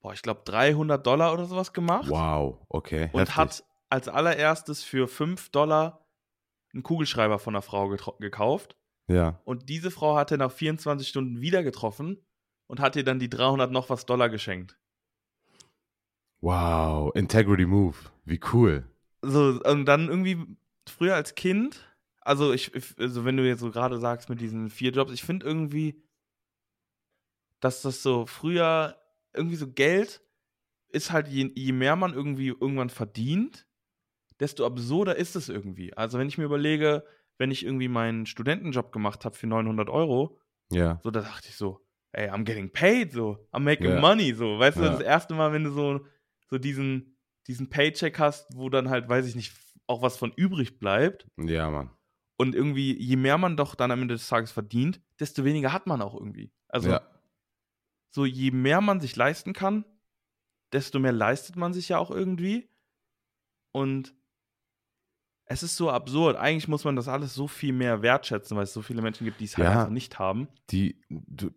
[0.00, 2.08] boah, ich glaube 300 Dollar oder sowas gemacht.
[2.08, 3.10] Wow, okay.
[3.12, 3.36] und heftig.
[3.36, 6.06] hat als allererstes für 5 Dollar
[6.72, 8.76] einen Kugelschreiber von einer Frau gekauft.
[9.08, 9.40] Ja.
[9.44, 12.24] Und diese Frau hat er nach 24 Stunden wieder getroffen
[12.66, 14.78] und hat ihr dann die 300 noch was Dollar geschenkt.
[16.40, 17.96] Wow, Integrity Move.
[18.24, 18.84] Wie cool.
[19.22, 20.56] So, und dann irgendwie
[20.88, 21.84] früher als Kind,
[22.28, 25.46] also ich, also wenn du jetzt so gerade sagst mit diesen vier Jobs, ich finde
[25.46, 26.02] irgendwie,
[27.60, 28.96] dass das so früher
[29.32, 30.22] irgendwie so Geld
[30.90, 33.66] ist halt, je, je mehr man irgendwie irgendwann verdient,
[34.40, 35.92] desto absurder ist es irgendwie.
[35.94, 37.04] Also wenn ich mir überlege,
[37.38, 40.38] wenn ich irgendwie meinen Studentenjob gemacht habe für 900 Euro,
[40.70, 41.00] Ja.
[41.02, 44.00] so da dachte ich so, ey, I'm getting paid, so, I'm making Ja.
[44.00, 44.90] money, so, weißt du, Ja.
[44.90, 46.06] das erste Mal, wenn du so,
[46.50, 49.52] so diesen, diesen Paycheck hast, wo dann halt, weiß ich nicht,
[49.86, 51.90] auch was von übrig bleibt Ja, Mann.
[52.38, 55.86] Und irgendwie, je mehr man doch dann am Ende des Tages verdient, desto weniger hat
[55.86, 56.50] man auch irgendwie.
[56.68, 57.02] Also, ja.
[58.10, 59.84] so je mehr man sich leisten kann,
[60.72, 62.70] desto mehr leistet man sich ja auch irgendwie
[63.72, 64.14] und
[65.50, 66.36] es ist so absurd.
[66.36, 69.40] Eigentlich muss man das alles so viel mehr wertschätzen, weil es so viele Menschen gibt,
[69.40, 69.72] die es halt Ja.
[69.80, 70.48] einfach nicht haben.
[70.70, 71.50] Die, du,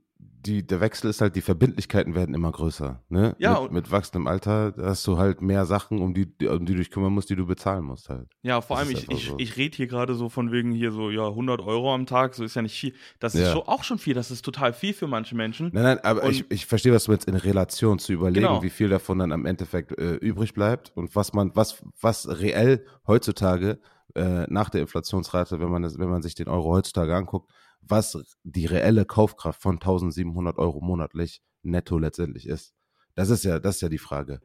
[0.43, 2.99] die, der Wechsel ist halt, die Verbindlichkeiten werden immer größer.
[3.09, 3.35] Ne?
[3.37, 6.79] Ja, mit, mit wachsendem Alter hast du halt mehr Sachen, um die, um die du
[6.79, 8.27] dich kümmern musst, die du bezahlen musst halt.
[8.41, 9.35] Ja, vor Das allem, ist ich, ich, so.
[9.37, 12.43] ich rede hier gerade so von wegen hier so, ja, 100 Euro am Tag, so
[12.43, 12.93] ist ja nicht viel.
[13.19, 13.51] Das ist Ja.
[13.51, 15.69] schon, auch schon viel, das ist total viel für manche Menschen.
[15.73, 18.63] Nein, nein, aber Und- ich, ich verstehe, was du jetzt in Relation zu überlegen, Genau.
[18.63, 22.83] wie viel davon dann am Endeffekt äh, übrig bleibt und was man, was, was reell
[23.05, 23.79] heutzutage
[24.15, 27.49] äh, nach der Inflationsrate, wenn man das, wenn man sich den Euro heutzutage anguckt,
[27.81, 32.73] was die reelle Kaufkraft von 1700 Euro monatlich netto letztendlich ist.
[33.15, 34.41] Das ist ja, das ist ja die Frage.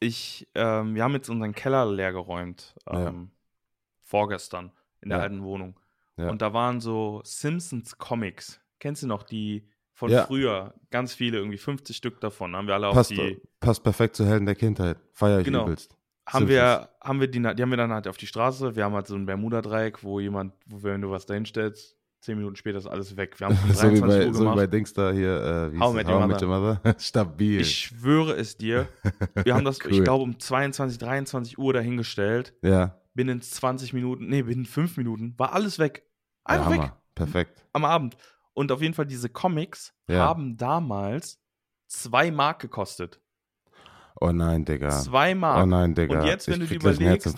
[0.00, 3.08] Ich, ähm, wir haben jetzt unseren Keller leer geräumt, Ja.
[3.08, 3.30] ähm,
[4.00, 5.24] vorgestern in der Ja.
[5.24, 5.78] alten Wohnung.
[6.16, 6.30] Ja.
[6.30, 8.60] Und da waren so Simpsons Comics.
[8.78, 10.24] Kennst du noch die von Ja.
[10.24, 10.74] früher?
[10.90, 12.54] Ganz viele, irgendwie 50 Stück davon.
[12.56, 14.98] Haben wir alle auf Passt, die, passt perfekt zu Helden der Kindheit.
[15.12, 15.64] Feier ich Genau.
[15.64, 15.96] übelst.
[16.26, 16.48] haben Simpsons.
[16.50, 18.76] wir, haben wir die, die haben wir dann halt auf die Straße.
[18.76, 22.36] Wir haben halt so ein Bermuda-Dreieck, wo jemand, wo wenn du was dahin stellst, zehn
[22.38, 23.38] Minuten später ist alles weg.
[23.38, 25.72] Wir haben um So wie 23 bei, Uhr so wie bei Dings da hier, äh,
[25.72, 25.94] wie How?
[25.94, 26.94] Your How Your Mother.
[26.98, 27.60] Stabil.
[27.60, 28.88] Ich schwöre es dir.
[29.44, 30.04] Wir haben das, ich Cool.
[30.04, 32.54] glaube, um 22, 23 Uhr dahingestellt.
[32.62, 36.04] ja, Binnen 20 Minuten, nee, binnen 5 Minuten war alles weg.
[36.48, 37.02] ja Einfach weg Hammer.
[37.14, 37.66] Perfekt.
[37.74, 38.16] am Abend.
[38.54, 40.20] Und auf jeden Fall, diese Comics Ja.
[40.20, 41.38] haben damals
[41.88, 43.20] 2 Mark gekostet.
[44.20, 44.88] Oh nein, Digga.
[44.90, 45.62] 2 Mark.
[45.62, 46.20] Oh nein, Digga.
[46.20, 47.36] Und jetzt, wenn ich du dir überlegst.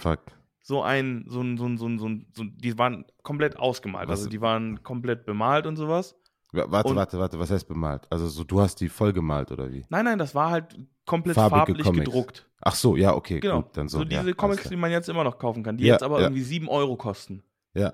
[0.66, 3.58] So ein, so ein, so ein, so ein, so ein, so ein, die waren komplett
[3.58, 4.08] ausgemalt.
[4.08, 6.16] Was- Also die waren komplett bemalt und sowas.
[6.52, 8.06] Wa- Warte, und- warte, warte, was heißt bemalt?
[8.10, 9.84] Also so, du hast die voll gemalt oder wie?
[9.90, 10.74] Nein, nein, das war halt
[11.04, 12.04] komplett Farbige farblich Comics.
[12.06, 12.50] gedruckt.
[12.62, 13.62] Ach so, ja, okay, Genau.
[13.62, 13.98] gut, dann so.
[13.98, 16.02] so ja, diese alles Comics, die man jetzt immer noch kaufen kann, die Ja, jetzt
[16.02, 16.26] aber ja.
[16.28, 17.42] irgendwie 7 Euro kosten.
[17.74, 17.92] Ja,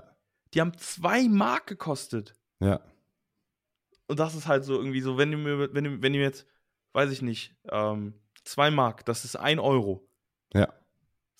[0.54, 2.34] Die haben 2 Mark gekostet.
[2.60, 2.80] ja,
[4.08, 6.46] Und das ist halt so irgendwie so, wenn du mir, wenn du, wenn du jetzt,
[6.92, 10.06] weiß ich nicht, ähm, 2 Mark, das ist 1 Euro.
[10.54, 10.68] ja.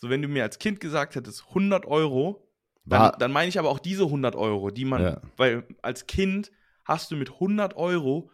[0.01, 2.47] So, wenn du mir als Kind gesagt hättest, 100 Euro,
[2.85, 5.21] dann, dann meine ich aber auch diese 100 Euro, die man, Ja.
[5.37, 6.51] weil als Kind
[6.85, 8.31] hast du mit 100 Euro,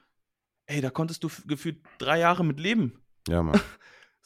[0.66, 3.02] ey, da konntest du gefühlt drei Jahre mit leben.
[3.28, 3.60] ja, Mann.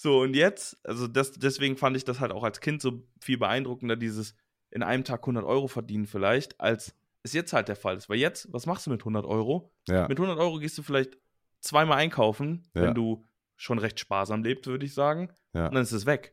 [0.02, 3.36] So, und jetzt, also das, deswegen fand ich das halt auch als Kind so viel
[3.36, 4.34] beeindruckender, dieses
[4.70, 8.08] in einem Tag 100 Euro verdienen vielleicht, als es jetzt halt der Fall ist.
[8.08, 9.74] Weil jetzt, was machst du mit 100 Euro?
[9.88, 11.18] Ja, Mit 100 Euro gehst du vielleicht
[11.60, 12.80] zweimal einkaufen, Ja.
[12.84, 13.26] wenn du
[13.56, 15.28] schon recht sparsam lebst, würde ich sagen.
[15.52, 15.66] ja.
[15.66, 16.32] Und dann ist es weg.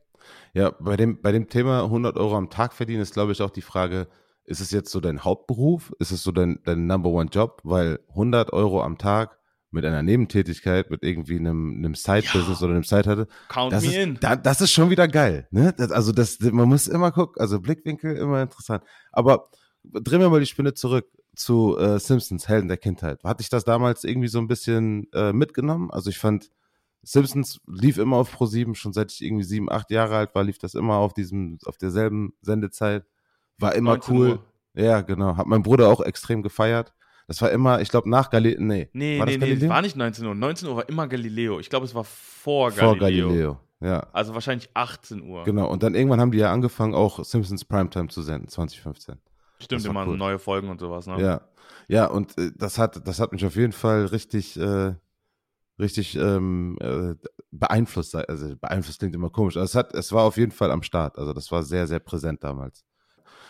[0.54, 3.50] Ja, bei dem, bei dem Thema 100 Euro am Tag verdienen ist, glaube ich, auch
[3.52, 4.08] die Frage,
[4.44, 5.94] ist es jetzt so dein Hauptberuf?
[6.00, 7.62] Ist es so dein, dein Number One Job?
[7.64, 9.38] Weil 100 Euro am Tag
[9.72, 12.66] mit einer Nebentätigkeit, mit irgendwie einem, einem Side-Business Ja.
[12.66, 14.18] oder einem Side-Hatte, Count das me ist, in.
[14.22, 15.48] da, das ist schon wieder geil.
[15.52, 15.74] Ne?
[15.78, 18.84] Das, also das, man muss immer gucken, also Blickwinkel immer interessant.
[19.12, 19.50] Aber
[19.84, 23.24] drehen wir mal die Spinne zurück zu äh, Simpsons, Helden der Kindheit.
[23.26, 25.92] Hatte ich das damals irgendwie so ein bisschen äh, mitgenommen?
[25.92, 26.50] Also ich fand,
[27.08, 30.58] Simpsons lief immer auf Pro7, schon seit ich irgendwie sieben, acht Jahre alt war, lief
[30.58, 33.06] das immer auf diesem, auf derselben Sendezeit.
[33.58, 34.30] War immer 19 cool.
[34.30, 34.44] Uhr.
[34.74, 35.38] Ja, genau.
[35.38, 36.94] Hat mein Bruder auch extrem gefeiert.
[37.28, 38.90] Das war immer, ich glaube, nach Galileo, nee.
[38.92, 40.36] Nee, war nee, nee, war nicht 19 Uhr.
[40.36, 41.60] 19 Uhr war immer Galileo.
[41.60, 42.90] Ich glaube, es war vor Galileo.
[42.90, 43.60] Vor Galileo.
[43.80, 44.08] Ja.
[44.12, 45.44] Also wahrscheinlich 18 Uhr.
[45.46, 49.16] Genau, und dann irgendwann haben die ja angefangen, auch Simpsons Primetime zu senden, 2015.
[49.60, 50.18] Stimmt, immer cool.
[50.18, 51.22] neue Folgen und sowas, ne?
[51.22, 51.42] Ja,
[51.88, 54.94] ja, und äh, das hat, das hat mich auf jeden Fall richtig, äh,
[55.80, 57.16] richtig ähm, äh,
[57.52, 58.16] beeinflusst.
[58.16, 59.58] Also beeinflusst klingt immer komisch.
[59.58, 61.18] Also es hat, es war auf jeden Fall am Start.
[61.18, 62.84] Also das war sehr, sehr präsent damals.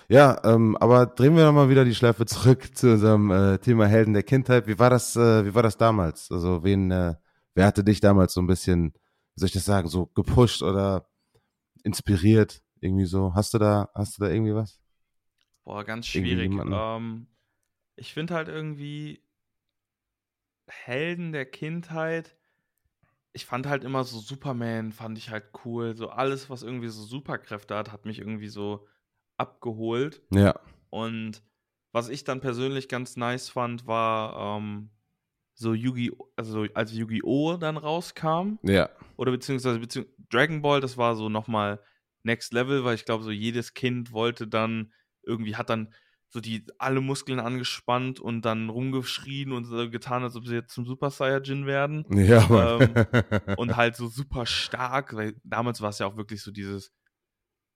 [0.10, 4.14] Ja, ähm, aber drehen wir nochmal wieder die Schleife zurück zu unserem äh, Thema Helden
[4.14, 4.68] der Kindheit.
[4.68, 6.32] Wie war das, äh, wie war das damals?
[6.32, 7.16] Also wen, äh,
[7.56, 11.10] wer hatte dich damals so ein bisschen, wie soll ich das sagen, so gepusht oder
[11.84, 12.62] inspiriert?
[12.80, 13.34] Irgendwie so.
[13.34, 14.80] Hast du da, hast du da irgendwie was?
[15.64, 16.54] Boah, ganz schwierig.
[16.54, 17.28] Ähm,
[17.98, 19.22] ich finde halt irgendwie
[20.68, 22.36] Helden der Kindheit.
[23.34, 25.96] Ich fand halt immer so Superman, fand ich halt cool.
[25.96, 28.88] So alles, was irgendwie so Superkräfte hat, hat mich irgendwie so
[29.38, 30.22] abgeholt.
[30.32, 30.56] Ja,
[30.90, 31.44] Und
[31.92, 34.90] was ich dann persönlich ganz nice fand, war ähm,
[35.54, 37.58] so Yu-Gi-Oh!, also als Yu-Gi-Oh!
[37.58, 41.82] dann rauskam, ja, oder beziehungsweise, beziehungs Dragon Ball, das war so nochmal
[42.24, 44.92] Next Level, weil ich glaube, so jedes Kind wollte dann
[45.24, 45.94] irgendwie, hat dann
[46.30, 50.74] so die alle Muskeln angespannt und dann rumgeschrien und so getan, als ob sie jetzt
[50.74, 52.06] zum Super Saiyajin werden.
[52.10, 53.06] ja, Mann.
[53.58, 56.92] Und halt so super stark, weil damals war es ja auch wirklich so dieses,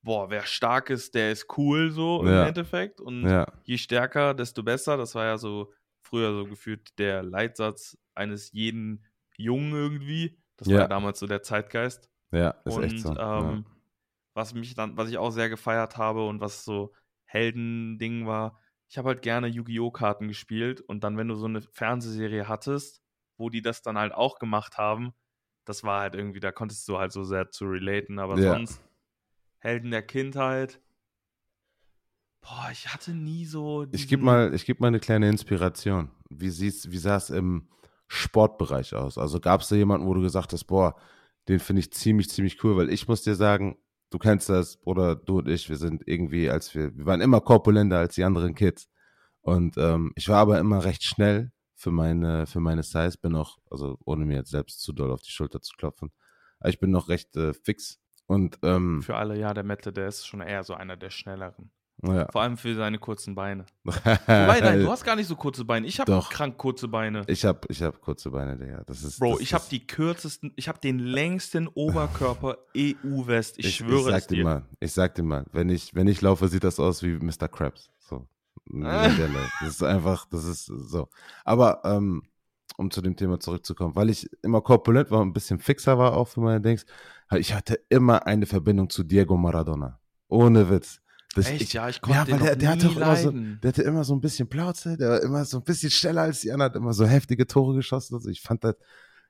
[0.04, 2.42] boah, wer stark ist, der ist cool so Ja.
[2.44, 3.00] im Endeffekt.
[3.00, 4.98] Und ja, je stärker, desto besser.
[4.98, 9.06] Das war ja so früher so gefühlt der Leitsatz eines jeden
[9.38, 10.38] Jungen irgendwie.
[10.58, 10.82] Das war Ja.
[10.82, 12.10] ja damals so der Zeitgeist.
[12.32, 13.16] ja, ist und echt so.
[13.18, 13.66] ähm,
[14.34, 16.94] was mich dann, was ich auch sehr gefeiert habe und was so
[17.32, 19.92] Heldending war, ich habe halt gerne Yu-Gi-Oh!
[19.92, 23.02] Karten gespielt und dann, wenn du so eine Fernsehserie hattest,
[23.38, 25.14] wo die das dann halt auch gemacht haben,
[25.66, 28.54] das war halt irgendwie, da konntest du halt so sehr zu relaten, aber Ja.
[28.54, 28.82] sonst
[29.60, 30.82] Helden der Kindheit.
[32.42, 33.86] Boah, ich hatte nie so.
[33.92, 36.10] Ich gebe mal, ich geb mal eine kleine Inspiration.
[36.30, 37.70] Wie, siehst, wie sah es im
[38.08, 39.18] Sportbereich aus?
[39.18, 40.96] Also gab es da jemanden, wo du gesagt hast, boah,
[41.48, 43.78] den finde ich ziemlich, ziemlich cool, weil ich muss dir sagen,
[44.12, 47.42] du kennst das, oder du und ich, wir sind irgendwie, als wir, wir waren immer
[47.42, 48.88] korpulenter als die anderen Kids.
[49.42, 53.58] Und ähm, ich war aber immer recht schnell für meine, für meine Size, bin auch,
[53.72, 56.12] also ohne mir jetzt selbst zu doll auf die Schulter zu klopfen,
[56.60, 58.00] aber ich bin noch recht äh, fix.
[58.28, 61.72] Und ähm, Für alle, ja, der Mette, der ist schon eher so einer der schnelleren.
[62.04, 62.28] Ja.
[62.32, 63.66] Vor allem für seine kurzen Beine.
[63.84, 65.86] Wobei, nein, du hast gar nicht so kurze Beine.
[65.88, 67.24] Ich habe krank kurze Beine.
[67.28, 68.84] ich habe ich hab kurze Beine, Digga.
[68.86, 73.60] Das ist, Bro, das ich habe die kürzesten, ich habe den längsten Oberkörper EU-West.
[73.60, 76.08] Ich, ich, schwöre ich sag es dir mal, ich sag dir mal, wenn ich, wenn
[76.08, 77.48] ich laufe, sieht das aus wie Mr.
[77.48, 77.90] Krabs.
[78.00, 78.28] So.
[78.72, 81.10] Das ist einfach, das ist so.
[81.44, 82.24] Aber ähm,
[82.78, 86.16] um zu dem Thema zurückzukommen, weil ich immer korpulent war und ein bisschen fixer war
[86.18, 86.86] auch für meine Dings,
[87.36, 90.00] ich hatte immer eine Verbindung zu Diego Maradona.
[90.28, 91.01] Ohne Witz.
[91.36, 93.84] Das, Echt, ich, ja, ich konnte ja, weil der, der hatte immer so, der hatte
[93.84, 96.72] immer so ein bisschen Plauze, der war immer so ein bisschen schneller als die anderen,
[96.72, 98.16] hat immer so heftige Tore geschossen.
[98.16, 98.76] Also ich fand das,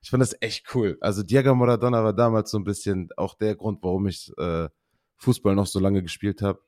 [0.02, 0.98] ich fand das echt cool.
[1.00, 4.68] Also Diego Maradona war damals so ein bisschen auch der Grund, warum ich äh,
[5.18, 6.60] Fußball noch so lange gespielt habe.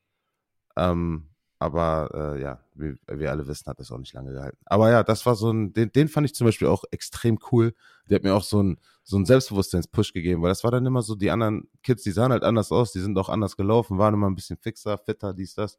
[0.76, 1.33] Ähm,
[1.64, 4.58] aber äh, ja, wie wir alle wissen, hat das auch nicht lange gehalten.
[4.66, 7.72] Aber ja, das war so ein, den, den fand ich zum Beispiel auch extrem cool.
[8.10, 11.00] Der hat mir auch so ein, so ein Selbstbewusstseins-Push gegeben, weil das war dann immer
[11.00, 14.12] so, die anderen Kids, die sahen halt anders aus, die sind auch anders gelaufen, waren
[14.12, 15.78] immer ein bisschen fixer, fitter, dies, das.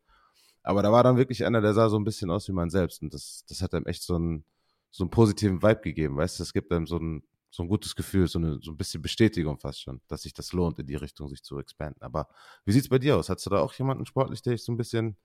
[0.63, 3.04] Aber da war dann wirklich einer, der sah so ein bisschen aus wie man selbst.
[3.04, 4.43] Und das, das hat einem echt so einen,
[4.89, 6.41] so einen positiven Vibe gegeben, weißt du?
[6.41, 7.21] Das gibt einem so ein,
[7.52, 10.52] so ein gutes Gefühl, so, eine, so ein bisschen Bestätigung fast schon, dass sich das
[10.52, 12.02] lohnt, in die Richtung sich zu expanden.
[12.02, 12.28] Aber
[12.65, 13.30] wie sieht's bei dir aus?
[13.30, 15.15] Hast du da auch jemanden sportlich, der dich so ein bisschen,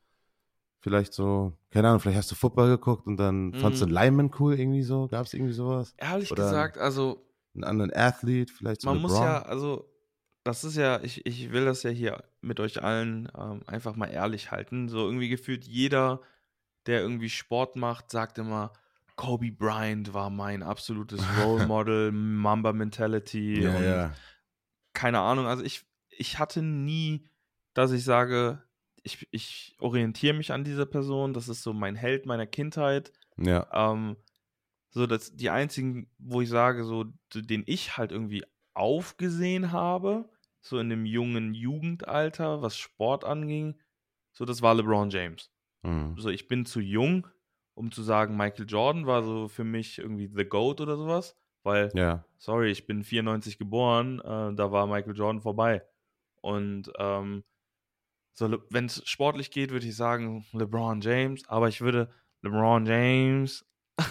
[0.80, 3.92] vielleicht so, keine Ahnung, vielleicht hast du Football geguckt und dann fandst du Mhm.
[3.92, 5.08] Lineman cool irgendwie so?
[5.08, 5.94] Gab's irgendwie sowas?
[5.98, 9.26] Ehrlich Oder- gesagt, also Einen anderen Athlete, vielleicht so man muss LeBron?
[9.28, 9.86] ja, also
[10.44, 14.06] das ist ja, ich, ich will das ja hier mit euch allen ähm, einfach mal
[14.06, 14.88] ehrlich halten.
[14.88, 16.20] So irgendwie gefühlt jeder,
[16.86, 18.72] der irgendwie Sport macht, sagt immer,
[19.16, 24.12] Kobe Bryant war mein absolutes Role Model, Mamba Mentality ja, und ja.
[24.94, 25.44] keine Ahnung.
[25.46, 27.26] Also ich, ich hatte nie,
[27.74, 28.62] dass ich sage,
[29.02, 33.12] ich, ich orientiere mich an dieser Person, das ist so mein Held meiner Kindheit.
[33.36, 34.16] Ja, Ähm,
[34.90, 40.28] so, dass die einzigen, wo ich sage, so, den ich halt irgendwie aufgesehen habe,
[40.60, 43.80] so in dem jungen Jugendalter, was Sport anging,
[44.32, 45.50] so, das war LeBron James.
[45.82, 46.16] mhm.
[46.18, 47.26] So, ich bin zu jung,
[47.74, 51.90] um zu sagen, Michael Jordan war so für mich irgendwie The GOAT oder sowas, weil,
[51.94, 55.82] ja, sorry, ich bin 94 geboren, äh, da war Michael Jordan vorbei.
[56.42, 57.44] Und ähm,
[58.32, 62.10] so, wenn es sportlich geht, würde ich sagen LeBron James, aber ich würde
[62.42, 63.64] LeBron James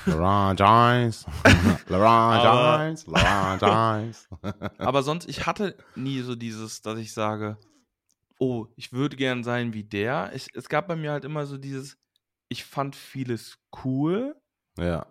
[0.05, 1.25] LeBron James,
[1.87, 4.29] LeBron James, LeBron James.
[4.77, 7.57] Aber sonst, ich hatte nie so dieses, dass ich sage,
[8.39, 10.31] oh, ich würde gern sein wie der.
[10.33, 11.97] Ich, es gab bei mir halt immer so dieses,
[12.49, 14.35] ich fand vieles cool,
[14.77, 15.05] ja,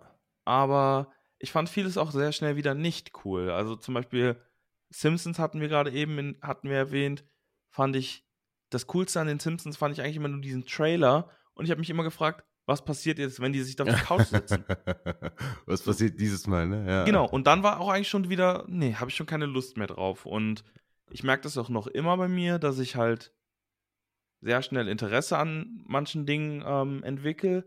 [0.45, 3.51] aber ich fand vieles auch sehr schnell wieder nicht cool.
[3.51, 4.41] Also zum Beispiel
[4.89, 7.23] Simpsons hatten wir gerade eben in, hatten wir erwähnt,
[7.69, 8.25] fand ich
[8.69, 11.79] das Coolste an den Simpsons fand ich eigentlich immer nur diesen Trailer und ich habe
[11.79, 14.63] mich immer gefragt, was passiert jetzt, wenn die sich da auf die Couch sitzen?
[15.65, 16.85] Was passiert dieses Mal, ne?
[16.87, 17.03] Ja.
[17.03, 19.87] Genau, und dann war auch eigentlich schon wieder, nee, habe ich schon keine Lust mehr
[19.87, 20.27] drauf.
[20.27, 20.63] Und
[21.09, 23.33] ich merke das auch noch immer bei mir, dass ich halt
[24.41, 27.65] sehr schnell Interesse an manchen Dingen ähm, entwickle,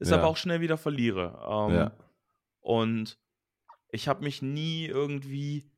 [0.00, 0.16] es Ja.
[0.18, 1.38] aber auch schnell wieder verliere.
[1.48, 1.92] Ähm, Ja.
[2.58, 3.20] Und
[3.92, 5.69] ich habe mich nie irgendwie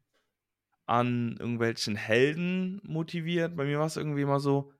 [0.86, 3.56] an irgendwelchen Helden motiviert.
[3.56, 4.72] Bei mir war es irgendwie immer so,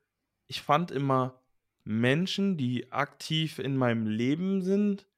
[0.47, 1.41] ich fand immer
[1.85, 5.09] Menschen, die aktiv in meinem Leben sind,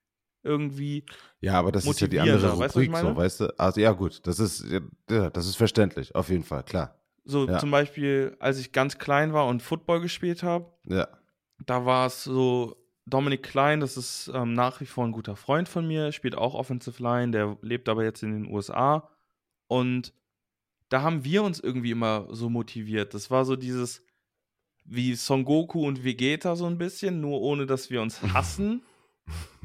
[0.43, 1.05] irgendwie
[1.41, 3.59] Ja, aber das ist ja die andere weißt du, Rubrik, so, weißt du?
[3.59, 4.65] Also ja, gut, das ist,
[5.11, 6.99] ja, das ist verständlich, auf jeden Fall, klar.
[7.25, 7.59] So Ja.
[7.59, 11.09] zum Beispiel, als ich ganz klein war und Football gespielt habe, Ja,
[11.65, 15.69] da war es so, Dominik Klein, das ist ähm, nach wie vor ein guter Freund
[15.69, 19.11] von mir, spielt auch Offensive Line, der lebt aber jetzt in den USA.
[19.67, 20.13] Und
[20.95, 23.15] da haben wir uns irgendwie immer so motiviert.
[23.15, 24.07] Das war so dieses,
[24.85, 28.85] wie Son Goku und Vegeta so ein bisschen, nur ohne dass wir uns hassen.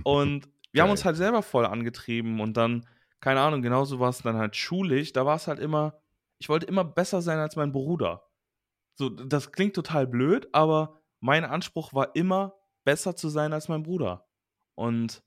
[0.04, 0.92] und wir haben Geil.
[0.92, 2.88] uns halt selber voll angetrieben und dann,
[3.20, 5.13] keine Ahnung, genauso war es dann halt schulisch.
[5.13, 6.02] Da war es halt immer,
[6.39, 8.28] ich wollte immer besser sein als mein Bruder.
[8.96, 13.84] So, das klingt total blöd, aber mein Anspruch war immer, besser zu sein als mein
[13.84, 14.28] Bruder.
[14.74, 15.22] Und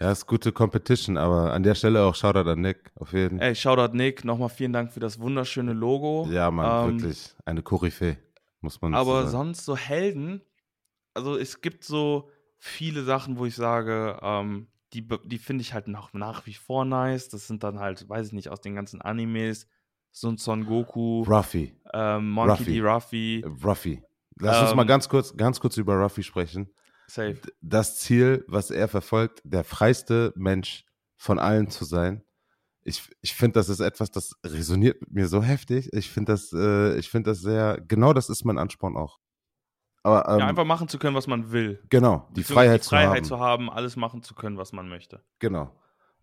[0.00, 3.48] ja, ist gute Competition, aber an der Stelle auch Shoutout an Nick, auf jeden Fall.
[3.48, 6.26] ey, Shoutout Nick, nochmal vielen Dank für das wunderschöne Logo.
[6.30, 8.16] Ja, Mann, ähm, wirklich, eine Koryphäe,
[8.60, 9.30] muss man Aber sagen.
[9.30, 10.40] sonst so Helden,
[11.14, 15.86] also es gibt so viele Sachen, wo ich sage, ähm, die, die finde ich halt
[15.88, 17.28] nach, nach wie vor nice.
[17.28, 19.68] Das sind dann halt, weiß ich nicht, aus den ganzen Animes,
[20.10, 22.72] so ein Son Goku, Ruffy, ähm, Monkey Ruffy.
[22.72, 22.80] D.
[22.80, 24.02] Ruffy, Ruffy.
[24.40, 26.70] Lass uns Ähm, mal ganz kurz, ganz kurz über Ruffy sprechen.
[27.10, 27.40] Safe.
[27.60, 30.84] Das Ziel, was er verfolgt, der freiste Mensch
[31.16, 32.22] von allen zu sein.
[32.82, 35.92] Ich, ich finde, das ist etwas, das resoniert mit mir so heftig.
[35.92, 39.18] Ich finde das, äh, ich finde das sehr, genau das ist mein Ansporn auch.
[40.02, 41.82] Aber, ähm, ja, einfach machen zu können, was man will.
[41.90, 43.64] Genau, die Freiheit, die Freiheit zu, haben.
[43.64, 45.22] zu haben, alles machen zu können, was man möchte.
[45.40, 45.76] Genau.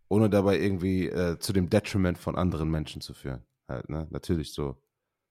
[0.09, 3.45] Ohne dabei irgendwie äh, zu dem Detriment von anderen Menschen zu führen.
[3.67, 4.07] Halt, ne?
[4.09, 4.81] Natürlich so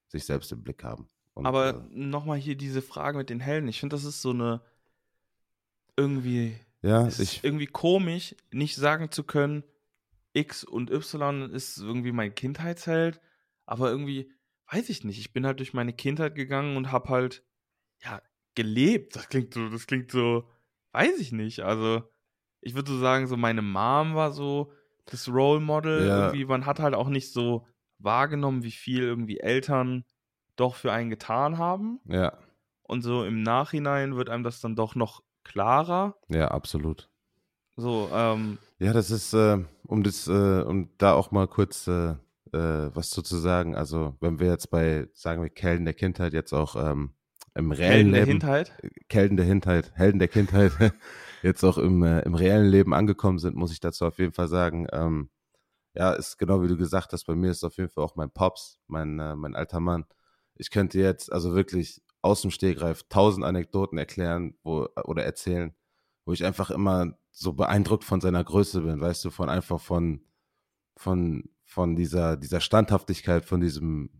[0.09, 1.09] sich selbst im Blick haben.
[1.35, 3.69] Und, Aber äh, nochmal hier diese Frage mit den Helden.
[3.69, 4.61] Ich finde, das ist so eine
[5.97, 9.65] irgendwie, ja, ich, irgendwie komisch, nicht sagen zu können,
[10.33, 13.21] X und Y ist irgendwie mein Kindheitsheld,
[13.65, 14.33] aber irgendwie,
[14.71, 17.43] weiß ich nicht, ich bin halt durch meine Kindheit gegangen und habe halt,
[18.03, 18.21] ja,
[18.55, 19.15] gelebt.
[19.15, 20.49] Das klingt so, das klingt so,
[20.93, 21.61] weiß ich nicht.
[21.61, 22.03] Also,
[22.61, 24.73] ich würde so sagen, so meine Mom war so
[25.05, 26.07] das Role Model.
[26.07, 26.27] Ja.
[26.27, 27.67] Irgendwie, man hat halt auch nicht so
[27.99, 30.05] wahrgenommen, wie viel irgendwie Eltern
[30.57, 32.01] doch für einen getan haben.
[32.07, 32.37] Ja.
[32.83, 36.17] Und so im Nachhinein wird einem das dann doch noch klarer.
[36.29, 37.09] Ja, absolut.
[37.77, 38.59] So, ähm.
[38.79, 42.11] Ja, das ist, äh, um das, äh, um da auch mal kurz äh,
[42.53, 43.75] äh was zu sagen.
[43.75, 47.15] Also, wenn wir jetzt bei, sagen wir, Kelden der Kindheit jetzt auch ähm,
[47.55, 48.41] im reellen Helden Leben.
[48.41, 48.73] Der Kindheit?
[49.09, 50.73] Kelden der Kindheit, Helden der Kindheit,
[51.43, 54.49] jetzt auch im, äh, im reellen Leben angekommen sind, muss ich dazu auf jeden Fall
[54.49, 54.87] sagen.
[54.93, 55.31] Ähm,
[55.95, 58.31] ja, ist genau wie du gesagt hast, bei mir ist auf jeden Fall auch mein
[58.31, 60.05] Pops, mein, äh, mein alter Mann.
[60.55, 65.75] Ich könnte jetzt also wirklich aus dem Stegreif tausend Anekdoten erklären wo, oder erzählen,
[66.25, 70.21] wo ich einfach immer so beeindruckt von seiner Größe bin, weißt du, von einfach von,
[70.97, 74.11] von, von dieser, dieser Standhaftigkeit, von diesem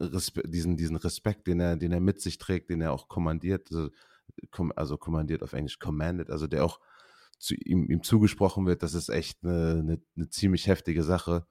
[0.00, 3.68] Respe diesen, diesen Respekt, den er, den er mit sich trägt, den er auch kommandiert,
[3.70, 3.90] also,
[4.76, 6.80] also kommandiert auf Englisch, commanded, also der auch
[7.38, 11.46] zu ihm, ihm zugesprochen wird, das ist echt eine, eine, eine ziemlich heftige Sache.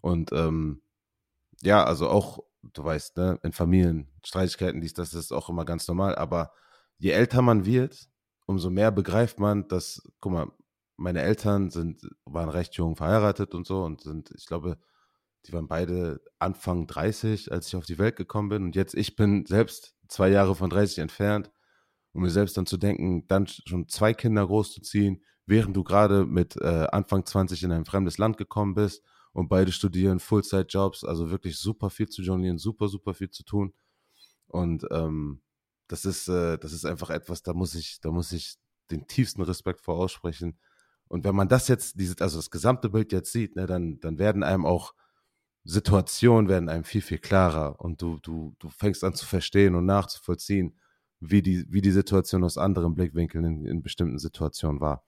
[0.00, 0.80] Und ähm,
[1.62, 5.86] ja, also auch, du weißt, ne, in Familien, Streitigkeiten, dies, das ist auch immer ganz
[5.88, 6.52] normal, aber
[6.98, 8.08] je älter man wird,
[8.46, 10.52] umso mehr begreift man, dass, guck mal,
[10.96, 14.78] meine Eltern sind, waren recht jung verheiratet und so und sind, ich glaube,
[15.46, 18.64] die waren beide Anfang 30, als ich auf die Welt gekommen bin.
[18.64, 21.52] Und jetzt, ich bin selbst zwei Jahre von 30 entfernt,
[22.12, 26.56] um mir selbst dann zu denken, dann schon zwei Kinder großzuziehen, während du gerade mit
[26.56, 29.04] äh, Anfang 20 in ein fremdes Land gekommen bist
[29.38, 33.72] und beide studieren Fullzeit-Jobs, also wirklich super viel zu jonglieren, super, super viel zu tun.
[34.48, 35.42] Und ähm,
[35.86, 38.56] das ist, äh, das ist einfach etwas, da muss ich, da muss ich
[38.90, 40.58] den tiefsten Respekt vor aussprechen.
[41.06, 44.18] Und wenn man das jetzt, diese, also das gesamte Bild jetzt sieht, ne, dann, dann
[44.18, 44.92] werden einem auch
[45.62, 49.86] Situationen werden einem viel, viel klarer und du, du, du fängst an zu verstehen und
[49.86, 50.76] nachzuvollziehen,
[51.20, 55.04] wie die, wie die Situation aus anderen Blickwinkeln in, in bestimmten Situationen war.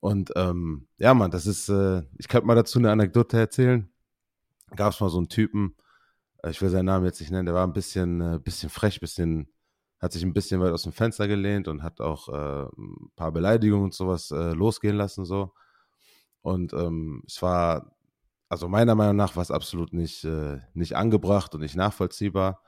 [0.00, 3.88] Und ähm, ja, man, das ist, äh, ich könnte mal dazu eine Anekdote erzählen.
[4.74, 5.76] Gab es mal so einen Typen,
[6.42, 9.00] äh, ich will seinen Namen jetzt nicht nennen, der war ein bisschen, äh, bisschen frech,
[9.00, 9.48] bisschen,
[10.00, 13.32] hat sich ein bisschen weit aus dem Fenster gelehnt und hat auch äh, ein paar
[13.32, 15.52] Beleidigungen und sowas äh, losgehen lassen so.
[16.40, 17.96] Und ähm, es war
[18.48, 20.26] also meiner Meinung nach war es absolut nicht,
[20.74, 22.60] nicht angebracht und nicht nachvollziehbar.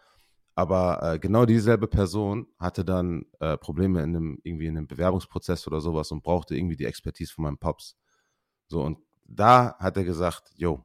[0.55, 5.67] Aber äh, genau dieselbe Person hatte dann äh, Probleme in einem, irgendwie in einem Bewerbungsprozess
[5.67, 7.97] oder sowas und brauchte irgendwie die Expertise von meinem Pops.
[8.69, 10.85] So, und da hat er gesagt, jo,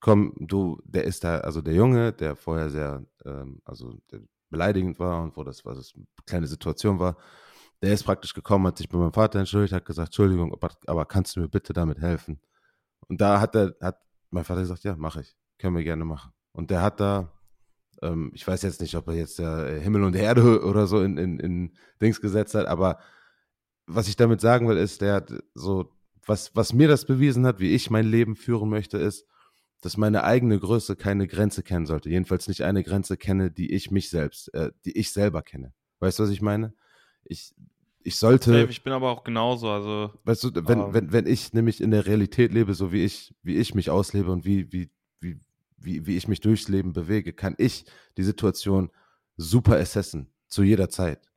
[0.00, 3.98] komm, du, der ist da, also der Junge, der vorher sehr, ähm, also
[4.50, 7.16] beleidigend war und wo das, was das eine kleine Situation war,
[7.82, 11.04] der ist praktisch gekommen, hat sich bei meinem Vater entschuldigt, hat gesagt, Entschuldigung, aber, aber
[11.06, 12.40] kannst du mir bitte damit helfen?
[13.08, 14.00] Und da hat er, hat
[14.30, 15.36] mein Vater gesagt, ja, mache ich.
[15.58, 16.32] Können wir gerne machen.
[16.52, 17.32] Und der hat da,
[18.02, 21.16] ähm, ich weiß jetzt nicht, ob er jetzt der Himmel und Erde oder so in,
[21.18, 22.98] in, in Dings gesetzt hat, aber
[23.86, 25.92] was ich damit sagen will, ist, der hat so,
[26.26, 29.26] was, was mir das bewiesen hat, wie ich mein Leben führen möchte, ist,
[29.82, 32.08] dass meine eigene Größe keine Grenze kennen sollte.
[32.08, 35.74] Jedenfalls nicht eine Grenze kenne, die ich mich selbst, äh, die ich selber kenne.
[36.00, 36.72] Weißt du, was ich meine?
[37.24, 37.54] Ich,
[38.02, 38.66] ich sollte.
[38.70, 39.68] Ich bin aber auch genauso.
[39.68, 43.04] Also, weißt du, wenn, ähm, wenn, wenn ich nämlich in der Realität lebe, so wie
[43.04, 44.90] ich, wie ich mich auslebe und wie, wie,
[45.76, 47.84] wie, wie, ich mich durchs Leben bewege, kann ich
[48.16, 48.90] die Situation
[49.36, 51.30] super assessen, zu jeder Zeit.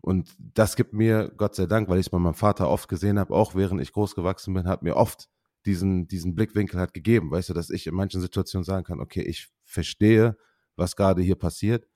[0.00, 3.18] Und das gibt mir, Gott sei Dank, weil ich es bei meinem Vater oft gesehen
[3.18, 5.28] habe, auch während ich groß gewachsen bin, hat mir oft
[5.64, 9.22] diesen, diesen Blickwinkel halt gegeben, weißt du, dass ich in manchen Situationen sagen kann, okay,
[9.22, 10.36] ich verstehe,
[10.76, 11.88] was gerade hier passiert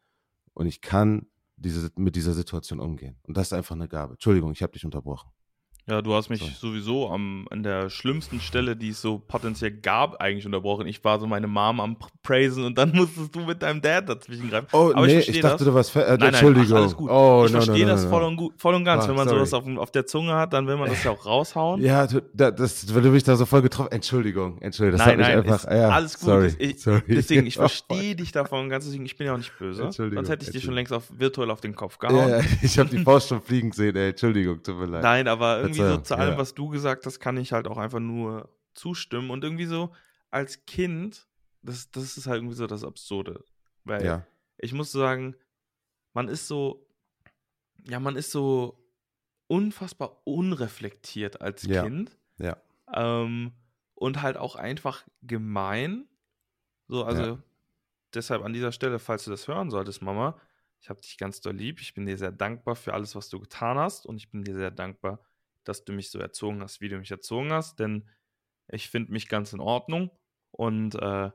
[0.55, 3.19] und ich kann diese, mit dieser Situation umgehen.
[3.25, 4.15] Und das ist einfach eine Gabe.
[4.15, 5.31] Entschuldigung, ich habe dich unterbrochen.
[5.89, 6.69] Ja, du hast mich so.
[6.69, 10.87] sowieso am, an der schlimmsten Stelle, die es so potenziell gab, eigentlich unterbrochen.
[10.87, 14.51] Ich war so meine Mom am Praisen und dann musstest du mit deinem Dad dazwischen
[14.51, 14.67] greifen.
[14.73, 15.67] Oh, Aber nee, ich, ich dachte, das.
[15.67, 16.77] du warst äh, nein, nein, Entschuldigung.
[16.77, 17.11] Ach, alles gut.
[17.11, 19.05] Oh, ich no, verstehe no, no, das voll und, voll und ganz.
[19.05, 19.47] Ah, wenn man sorry.
[19.47, 21.81] sowas auf, auf, der Zunge hat, dann will man das ja auch raushauen.
[21.81, 23.91] Ja, du, das, du mich da so voll getroffen.
[23.91, 24.99] Entschuldigung, Entschuldigung.
[24.99, 25.71] Das nein, hat mich nein, einfach.
[25.73, 26.27] Ja, alles gut.
[26.27, 27.03] Sorry, ich, sorry.
[27.09, 28.85] Deswegen, ich verstehe dich davon ganz.
[28.85, 29.85] Deswegen, ich bin ja auch nicht böse.
[29.85, 30.23] Entschuldigung.
[30.23, 32.29] Sonst hätte ich dir schon längst auf virtuell auf den Kopf gehauen.
[32.29, 34.11] Ja, ich habe die Faust schon fliegen sehen, ey.
[34.11, 35.03] Entschuldigung, tut mir leid.
[35.03, 36.39] Nein, aber irgendwie irgendwie so zu allem, ja.
[36.39, 39.31] was du gesagt hast, kann ich halt auch einfach nur zustimmen.
[39.31, 39.93] Und irgendwie so
[40.31, 41.27] als Kind,
[41.63, 43.45] das, das ist halt irgendwie so das Absurde.
[43.85, 44.27] Weil ja.
[44.59, 45.37] ich muss sagen,
[46.13, 46.87] man ist so,
[47.89, 48.85] ja, man ist so
[49.47, 51.83] unfassbar unreflektiert als ja.
[51.83, 52.19] Kind.
[52.39, 52.57] Ja.
[52.93, 53.53] Ähm,
[53.95, 56.07] und halt auch einfach gemein.
[56.87, 57.39] So, also ja.
[58.15, 60.39] deshalb an dieser Stelle, falls du das hören solltest, Mama,
[60.81, 61.81] ich habe dich ganz doll lieb.
[61.81, 64.07] Ich bin dir sehr dankbar für alles, was du getan hast.
[64.07, 65.21] Und ich bin dir sehr dankbar,
[65.69, 67.79] dass du mich so erzogen hast, wie du mich erzogen hast.
[67.79, 68.09] Denn
[68.69, 70.11] ich finde mich ganz in Ordnung.
[70.51, 71.31] Und äh,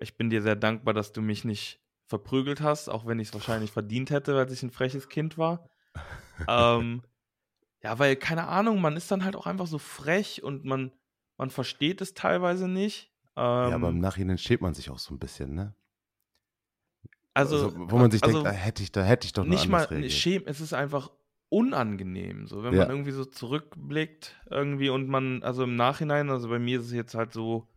[0.00, 3.34] ich bin dir sehr dankbar, dass du mich nicht verprügelt hast, auch wenn ich es
[3.34, 5.68] wahrscheinlich verdient hätte, weil ich ein freches Kind war.
[6.48, 7.02] ähm,
[7.82, 10.92] ja, weil, keine Ahnung, man ist dann halt auch einfach so frech und man,
[11.36, 13.12] man versteht es teilweise nicht.
[13.36, 15.74] Ähm, ja, aber im ähm Nachhinein schämt man sich auch so ein bisschen, ne?
[17.34, 19.68] Also, also wo man sich also, denkt, da hätte ich, da hätte ich doch nicht
[19.68, 21.10] mal schämen, es ist einfach
[21.48, 22.80] unangenehm, so wenn ja.
[22.80, 26.92] man irgendwie so zurückblickt irgendwie und man, also im Nachhinein, also bei mir ist es
[26.92, 27.68] jetzt halt so,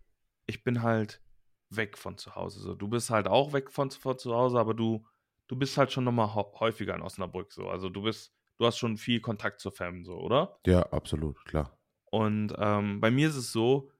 [0.47, 1.21] ich bin halt
[1.69, 2.59] weg von zu Hause.
[2.59, 5.05] So, du bist halt auch weg von, von zu Hause, aber du,
[5.47, 7.69] du bist halt schon nochmal häufiger in Osnabrück so.
[7.69, 10.59] Also du bist, du hast schon viel Kontakt zur Fam, so, oder?
[10.65, 11.77] Ja, absolut, klar.
[12.05, 13.91] Und ähm, bei mir ist es so,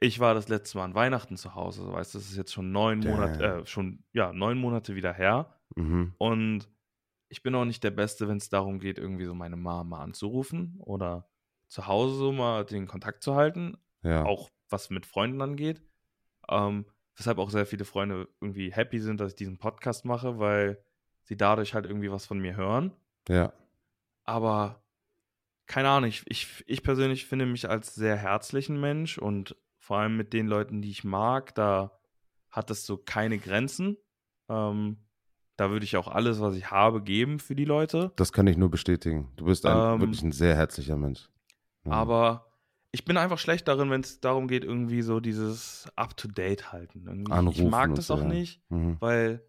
[0.00, 2.72] ich war das letzte Mal an Weihnachten zu Hause, weißt du, das ist jetzt schon
[2.72, 5.60] neun Monate, äh, schon, ja, neun Monate wieder her.
[5.76, 6.14] Mhm.
[6.18, 6.68] Und
[7.34, 10.76] ich bin auch nicht der Beste, wenn es darum geht, irgendwie so meine Mama anzurufen
[10.78, 11.28] oder
[11.66, 13.76] zu Hause so mal den Kontakt zu halten.
[14.02, 14.24] Ja.
[14.24, 15.82] Auch was mit Freunden angeht.
[16.48, 20.80] Ähm, weshalb auch sehr viele Freunde irgendwie happy sind, dass ich diesen Podcast mache, weil
[21.24, 22.92] sie dadurch halt irgendwie was von mir hören.
[23.28, 23.52] Ja.
[24.22, 24.84] Aber
[25.66, 30.16] keine Ahnung, ich, ich, ich persönlich finde mich als sehr herzlichen Mensch und vor allem
[30.16, 31.98] mit den Leuten, die ich mag, da
[32.48, 33.96] hat das so keine Grenzen.
[34.48, 35.03] Ähm,
[35.56, 38.12] da würde ich auch alles, was ich habe, geben für die Leute.
[38.16, 39.30] Das kann ich nur bestätigen.
[39.36, 41.28] Du bist ein, ähm, wirklich ein sehr herzlicher Mensch.
[41.84, 41.92] Mhm.
[41.92, 42.46] Aber
[42.90, 47.04] ich bin einfach schlecht darin, wenn es darum geht, irgendwie so dieses Up-to-Date halten.
[47.06, 48.28] Irgendwie, Anrufen ich mag das so, auch ja.
[48.28, 48.96] nicht, mhm.
[49.00, 49.44] weil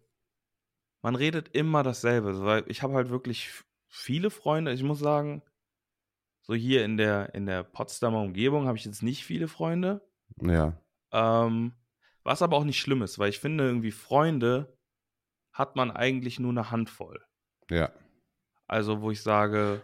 [1.02, 2.44] man redet immer dasselbe.
[2.44, 3.50] Weil ich habe halt wirklich
[3.88, 4.72] viele Freunde.
[4.72, 5.42] Ich muss sagen,
[6.42, 10.00] so hier in der, in der Potsdamer Umgebung habe ich jetzt nicht viele Freunde.
[10.40, 10.80] Ja.
[11.12, 11.72] Ähm,
[12.22, 14.75] was aber auch nicht schlimm ist, weil ich finde, irgendwie Freunde
[15.56, 17.24] hat man eigentlich nur eine Handvoll.
[17.70, 17.90] Ja.
[18.68, 19.82] Also, wo ich sage,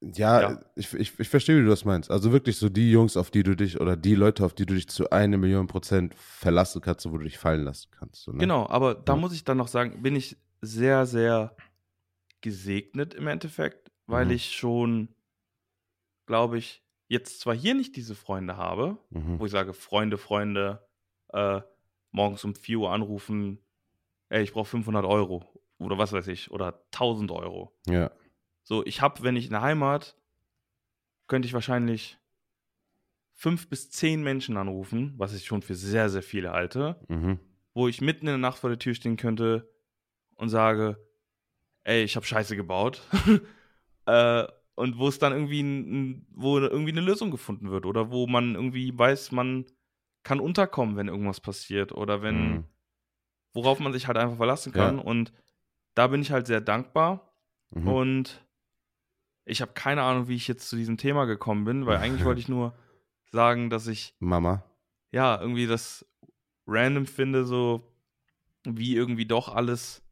[0.00, 0.60] ja, ja.
[0.74, 2.10] Ich, ich, ich verstehe, wie du das meinst.
[2.10, 4.74] Also wirklich so die Jungs, auf die du dich oder die Leute, auf die du
[4.74, 8.22] dich zu eine Million Prozent verlassen kannst, wo du dich fallen lassen kannst.
[8.22, 8.38] So, ne?
[8.38, 9.18] Genau, aber da ja.
[9.18, 11.56] muss ich dann noch sagen, bin ich sehr, sehr
[12.40, 14.32] gesegnet im Endeffekt, weil mhm.
[14.32, 15.08] ich schon,
[16.26, 19.38] glaube ich, jetzt zwar hier nicht diese Freunde habe, mhm.
[19.38, 20.86] wo ich sage, Freunde, Freunde,
[21.32, 21.60] äh,
[22.10, 23.60] morgens um 4 Uhr anrufen,
[24.28, 25.44] ey, ich brauche 500 Euro
[25.78, 27.72] oder was weiß ich, oder 1000 Euro.
[27.86, 28.10] Ja.
[28.62, 30.16] So, ich habe, wenn ich in der Heimat,
[31.26, 32.18] könnte ich wahrscheinlich
[33.32, 37.38] fünf bis zehn Menschen anrufen, was ich schon für sehr, sehr viele halte, mhm.
[37.74, 39.70] wo ich mitten in der Nacht vor der Tür stehen könnte
[40.36, 40.96] und sage,
[41.84, 43.02] ey, ich habe Scheiße gebaut.
[44.06, 48.26] äh, und wo es dann irgendwie, ein, wo irgendwie eine Lösung gefunden wird oder wo
[48.26, 49.64] man irgendwie weiß, man
[50.22, 52.64] kann unterkommen, wenn irgendwas passiert oder wenn, mhm.
[53.56, 54.98] Worauf man sich halt einfach verlassen kann.
[54.98, 55.02] Ja.
[55.02, 55.32] Und
[55.94, 57.32] da bin ich halt sehr dankbar.
[57.70, 57.88] Mhm.
[57.88, 58.46] Und
[59.46, 62.40] ich habe keine Ahnung, wie ich jetzt zu diesem Thema gekommen bin, weil eigentlich wollte
[62.40, 62.74] ich nur
[63.32, 64.14] sagen, dass ich.
[64.18, 64.62] Mama.
[65.10, 66.06] Ja, irgendwie das
[66.66, 67.92] random finde, so
[68.64, 70.02] wie irgendwie doch alles.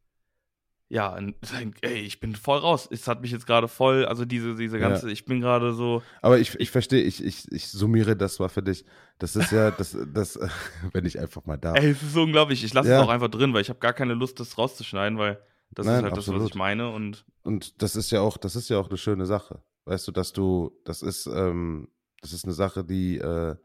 [0.87, 1.17] Ja,
[1.81, 2.87] ey, ich bin voll raus.
[2.91, 5.13] Es hat mich jetzt gerade voll, also diese, diese ganze, ja.
[5.13, 6.03] ich bin gerade so.
[6.21, 8.85] Aber ich, ich verstehe, ich, ich, ich summiere das mal für dich.
[9.17, 10.39] Das ist ja, das, das,
[10.93, 11.73] wenn ich einfach mal da.
[11.73, 12.63] Ey, es ist so unglaublich.
[12.63, 12.99] Ich lasse ja.
[12.99, 15.97] es auch einfach drin, weil ich habe gar keine Lust, das rauszuschneiden, weil das Nein,
[15.97, 16.39] ist halt absolut.
[16.39, 16.91] das, was ich meine.
[16.91, 19.63] Und, und das ist ja auch, das ist ja auch eine schöne Sache.
[19.85, 21.89] Weißt du, dass du, das ist, ähm,
[22.21, 23.55] das ist eine Sache, die, äh,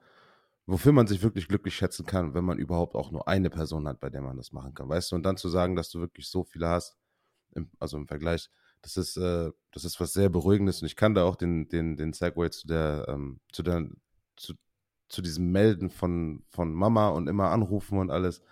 [0.66, 4.00] wofür man sich wirklich glücklich schätzen kann, wenn man überhaupt auch nur eine Person hat,
[4.00, 4.88] bei der man das machen kann.
[4.88, 6.96] Weißt du, und dann zu sagen, dass du wirklich so viele hast,
[7.54, 8.50] im, also im Vergleich,
[8.82, 11.96] das ist, äh, das ist was sehr Beruhigendes und ich kann da auch den, den,
[11.96, 13.88] den Segway zu der, ähm, zu der,
[14.36, 14.54] zu,
[15.08, 18.42] zu diesem Melden von, von Mama und immer anrufen und alles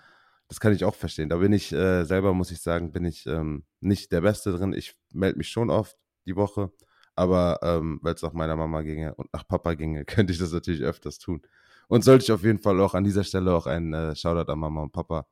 [0.48, 1.28] das kann ich auch verstehen.
[1.28, 4.72] Da bin ich äh, selber, muss ich sagen, bin ich ähm, nicht der Beste drin.
[4.72, 5.96] Ich melde mich schon oft
[6.26, 6.72] die Woche,
[7.14, 10.52] aber ähm, weil es nach meiner Mama ginge und nach Papa ginge, könnte ich das
[10.52, 11.42] natürlich öfters tun.
[11.88, 14.58] Und sollte ich auf jeden Fall auch an dieser Stelle auch einen äh, Shoutout an
[14.58, 15.26] Mama und Papa.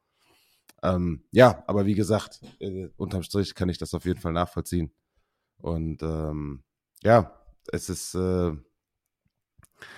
[0.83, 4.93] Ähm, ja, aber wie gesagt, äh, unterm Strich kann ich das auf jeden Fall nachvollziehen.
[5.59, 6.63] Und ähm,
[7.03, 7.41] ja,
[7.73, 8.53] es ist äh,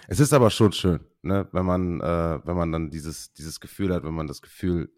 [0.08, 3.94] es ist aber schon schön, ne, wenn man äh, wenn man dann dieses dieses Gefühl
[3.94, 4.92] hat, wenn man das Gefühl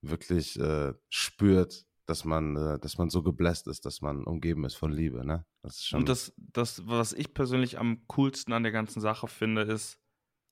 [0.00, 4.76] wirklich äh, spürt, dass man, äh, dass man so gebläst ist, dass man umgeben ist
[4.76, 5.44] von Liebe, ne?
[5.62, 6.00] Das ist schon.
[6.00, 9.98] Und das, das, was ich persönlich am coolsten an der ganzen Sache finde, ist,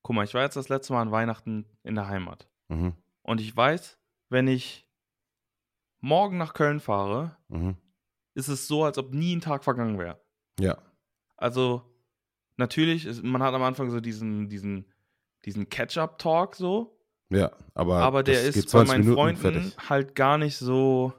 [0.03, 2.49] guck mal, ich war jetzt das letzte Mal an Weihnachten in der Heimat.
[2.69, 2.95] Mhm.
[3.23, 3.99] Und ich weiß,
[4.29, 4.89] wenn ich
[6.01, 7.77] morgen nach Köln fahre, mhm.
[8.35, 10.21] ist es so, als ob nie ein Tag vergangen wäre.
[10.61, 10.79] Ja.
[11.37, 11.83] Also,
[12.57, 14.87] natürlich, ist, man hat am Anfang so diesen, diesen,
[15.45, 16.99] diesen Catch-up-Talk so.
[17.31, 19.89] Ja, aber, aber der ist bei meinen Minuten Freunden fertig.
[19.89, 21.13] halt gar nicht so,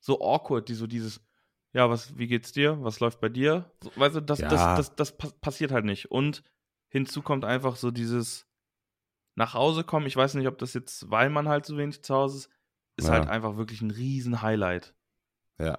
[0.00, 1.20] so awkward, die so dieses,
[1.72, 2.82] ja, was, wie geht's dir?
[2.84, 3.70] Was läuft bei dir?
[3.82, 4.48] So, weißt du, das, ja.
[4.48, 6.10] das, das, das, passiert halt nicht.
[6.10, 6.42] Und
[6.88, 8.46] hinzu kommt einfach so dieses
[9.34, 10.06] nach Hause kommen.
[10.06, 12.50] Ich weiß nicht, ob das jetzt, weil man halt so wenig zu Hause ist,
[12.96, 13.14] ist ja.
[13.14, 14.94] halt einfach wirklich ein riesen Highlight.
[15.58, 15.78] Ja.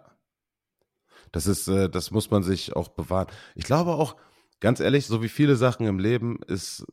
[1.32, 3.28] Das ist, äh, das muss man sich auch bewahren.
[3.56, 4.16] Ich glaube auch,
[4.60, 6.86] ganz ehrlich, so wie viele Sachen im Leben ist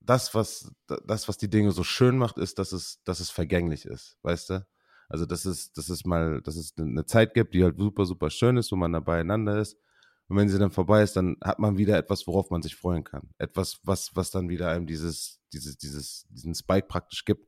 [0.00, 0.72] das, was,
[1.06, 4.50] das, was die Dinge so schön macht, ist, dass es, dass es vergänglich ist, weißt
[4.50, 4.66] du?
[5.08, 8.30] Also, dass es, dass es mal, dass es eine Zeit gibt, die halt super, super
[8.30, 9.78] schön ist, wo man da beieinander ist.
[10.28, 13.04] Und wenn sie dann vorbei ist, dann hat man wieder etwas, worauf man sich freuen
[13.04, 13.28] kann.
[13.38, 17.46] Etwas, was, was dann wieder einem dieses, dieses, dieses, diesen Spike praktisch gibt.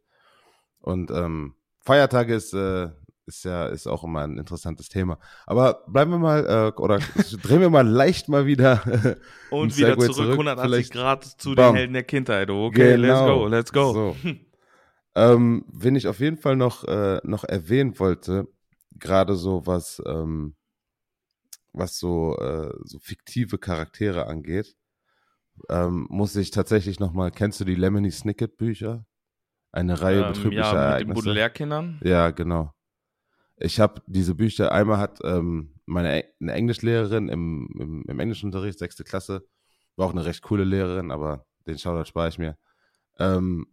[0.81, 2.91] Und ähm, Feiertage ist, äh,
[3.27, 5.19] ist ja ist auch immer ein interessantes Thema.
[5.47, 6.99] Aber bleiben wir mal äh, oder
[7.43, 8.83] drehen wir mal leicht mal wieder
[9.51, 10.93] und wieder zurück, zurück 180 Vielleicht.
[10.93, 11.73] Grad zu Bam.
[11.73, 12.51] den Helden der Kindheit.
[12.51, 13.47] Okay, genau.
[13.47, 14.15] let's go, let's go.
[14.23, 14.31] So.
[15.17, 18.47] ähm, wen ich auf jeden Fall noch äh, noch erwähnen wollte,
[18.95, 20.55] gerade so was ähm,
[21.77, 24.77] was so äh, so fiktive Charaktere angeht,
[25.69, 27.31] ähm, muss ich tatsächlich noch mal.
[27.31, 29.07] Kennst du die Lemony Snicket Bücher?
[29.73, 31.07] Eine Reihe ähm, betrüblicher ja, Ereignisse.
[31.07, 32.01] Mit den Baudelaire-Kindern?
[32.03, 32.73] Ja, genau.
[33.59, 39.05] Ich habe diese Bücher, einmal hat ähm, meine eine Englischlehrerin im, im, im Englischunterricht, sechste
[39.05, 39.47] Klasse,
[39.97, 42.59] war auch eine recht coole Lehrerin, aber den Shoutout spare ich mir,
[43.19, 43.67] ähm,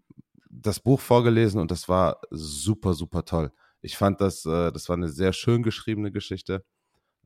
[0.49, 3.51] das Buch vorgelesen und das war super, super toll.
[3.81, 6.63] Ich fand das, äh, das war eine sehr schön geschriebene Geschichte.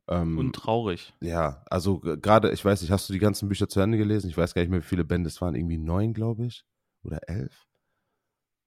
[0.08, 1.12] Ähm, und traurig.
[1.20, 4.30] Ja, also gerade, ich weiß nicht, hast du die ganzen Bücher zu Ende gelesen?
[4.30, 5.54] Ich weiß gar nicht mehr, wie viele Bände es waren.
[5.54, 6.64] Irgendwie neun, glaube ich.
[7.02, 7.66] Oder elf.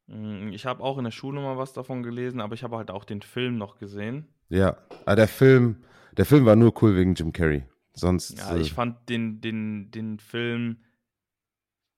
[0.07, 2.91] Mm, ich habe auch in der Schule mal was davon gelesen, aber ich habe halt
[2.91, 4.27] auch den Film noch gesehen.
[4.49, 5.83] Ja, aber der Film,
[6.17, 7.63] der Film war nur cool wegen Jim Carrey.
[7.93, 8.37] Sonst.
[8.37, 10.77] Ja, ich äh, fand den, den, den Film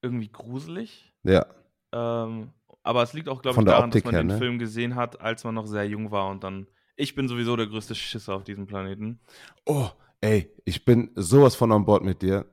[0.01, 1.13] irgendwie gruselig.
[1.23, 1.45] Ja.
[1.91, 2.51] Ähm,
[2.83, 4.37] aber es liegt auch, glaube ich, daran, Optik dass man her, den ne?
[4.37, 6.67] Film gesehen hat, als man noch sehr jung war und dann.
[6.95, 9.19] Ich bin sowieso der größte Schisser auf diesem Planeten.
[9.65, 9.89] Oh,
[10.21, 12.45] ey, ich bin sowas von an Bord mit dir.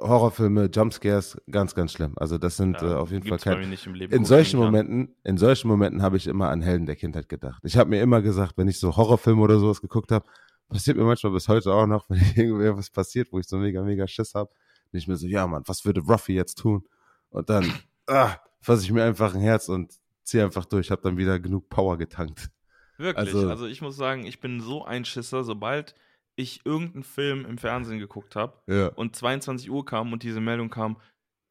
[0.00, 2.14] Horrorfilme, Jumpscares, ganz, ganz schlimm.
[2.16, 3.62] Also das sind ja, äh, auf jeden Fall keine.
[4.10, 7.62] In solchen Momenten, in solchen Momenten habe ich immer an Helden der Kindheit gedacht.
[7.64, 10.26] Ich habe mir immer gesagt, wenn ich so Horrorfilme oder sowas geguckt habe,
[10.68, 13.82] passiert mir manchmal bis heute auch noch, wenn irgendwie was passiert, wo ich so mega,
[13.82, 14.50] mega Schiss habe,
[14.90, 16.84] bin ich mir so, ja Mann, was würde Ruffy jetzt tun?
[17.30, 17.72] Und dann
[18.08, 19.92] ah, fasse ich mir einfach ein Herz und
[20.24, 22.50] ziehe einfach durch, habe dann wieder genug Power getankt.
[22.96, 25.94] Wirklich, also, also ich muss sagen, ich bin so ein Schisser, sobald
[26.36, 28.88] ich irgendeinen Film im Fernsehen geguckt habe ja.
[28.88, 30.96] und 22 Uhr kam und diese Meldung kam,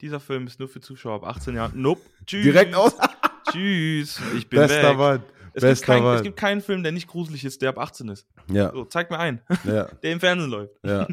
[0.02, 1.82] dieser Film ist nur für Zuschauer ab 18 Jahren.
[1.82, 2.02] Nope.
[2.26, 2.44] Tschüss.
[2.44, 2.96] Direkt aus.
[3.52, 4.22] Tschüss.
[4.36, 4.98] Ich bin Bester weg.
[4.98, 5.24] Mann.
[5.54, 6.16] Es, Bester gibt kein, Mann.
[6.16, 8.28] es gibt keinen Film, der nicht gruselig ist, der ab 18 ist.
[8.50, 8.72] Ja.
[8.72, 9.86] So, zeig mir einen, ja.
[10.04, 10.74] der im Fernsehen läuft.
[10.84, 11.08] Ja.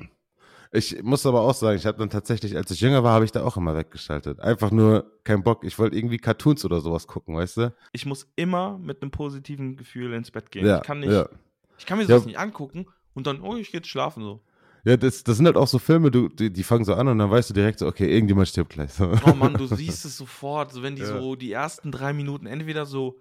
[0.73, 3.33] Ich muss aber auch sagen, ich habe dann tatsächlich, als ich jünger war, habe ich
[3.33, 4.39] da auch immer weggeschaltet.
[4.39, 5.65] Einfach nur kein Bock.
[5.65, 7.75] Ich wollte irgendwie Cartoons oder sowas gucken, weißt du?
[7.93, 10.65] Ich muss immer mit einem positiven Gefühl ins Bett gehen.
[10.65, 11.29] Ja, ich kann nicht, ja.
[11.77, 12.29] ich kann mir sowas ja.
[12.29, 14.45] nicht angucken und dann, oh, ich gehe jetzt schlafen so.
[14.85, 17.19] Ja, das, das sind halt auch so Filme, du, die, die fangen so an und
[17.19, 18.93] dann weißt du direkt so, okay, irgendjemand stirbt gleich.
[18.93, 19.13] So.
[19.27, 22.87] Oh Mann, du siehst es sofort, so wenn die so die ersten drei Minuten entweder
[22.87, 23.21] so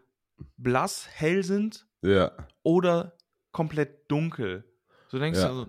[0.58, 2.32] blass, hell sind ja.
[2.64, 3.18] oder
[3.52, 4.64] komplett dunkel.
[5.10, 5.50] So denkst ja.
[5.50, 5.68] du so,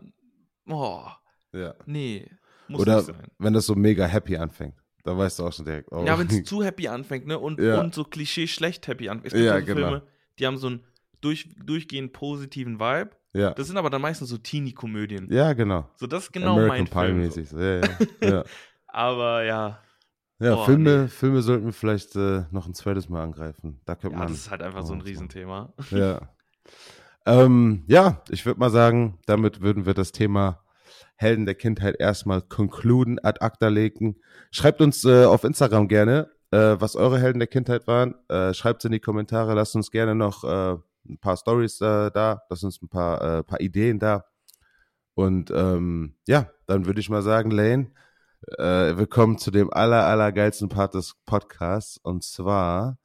[0.68, 1.06] oh,
[1.52, 1.74] ja.
[1.86, 2.28] nee,
[2.68, 3.26] muss oder nicht sein.
[3.38, 4.74] wenn das so mega happy anfängt.
[5.02, 5.90] Da weißt du auch schon direkt.
[5.92, 6.04] Oh.
[6.04, 7.38] Ja, wenn es zu happy anfängt, ne?
[7.38, 7.80] Und, ja.
[7.80, 9.28] und so Klischee schlecht happy anfängt.
[9.28, 9.88] Es gibt ja, so genau.
[9.88, 10.02] Filme,
[10.38, 10.84] die haben so einen
[11.20, 13.52] durch, durchgehend positiven Vibe ja.
[13.52, 15.32] Das sind aber dann meistens so Teenie-Komödien.
[15.32, 15.88] Ja, genau.
[15.96, 17.46] So, das ist genau American mein Film.
[17.46, 17.58] So.
[17.58, 17.88] Ja, ja,
[18.22, 18.44] ja.
[18.88, 19.78] aber ja.
[20.40, 21.08] Ja, oh, Filme, nee.
[21.08, 23.80] Filme sollten wir vielleicht äh, noch ein zweites Mal angreifen.
[23.84, 24.28] Da könnte ja, man.
[24.28, 25.72] Das ist halt einfach so ein Riesenthema.
[25.90, 26.30] Ja.
[27.26, 30.62] ähm, ja, ich würde mal sagen, damit würden wir das Thema
[31.20, 34.16] Helden der Kindheit erstmal concluden, ad acta legen.
[34.50, 38.14] Schreibt uns äh, auf Instagram gerne, äh, was eure Helden der Kindheit waren.
[38.30, 39.52] Äh, Schreibt es in die Kommentare.
[39.52, 43.42] Lasst uns gerne noch äh, ein paar Stories äh, da, das sind ein paar, äh,
[43.42, 44.24] paar Ideen da.
[45.12, 47.92] Und ähm, ja, dann würde ich mal sagen, Lane,
[48.56, 51.98] willkommen zu dem aller, aller geilsten Part des Podcasts.
[51.98, 52.96] Und zwar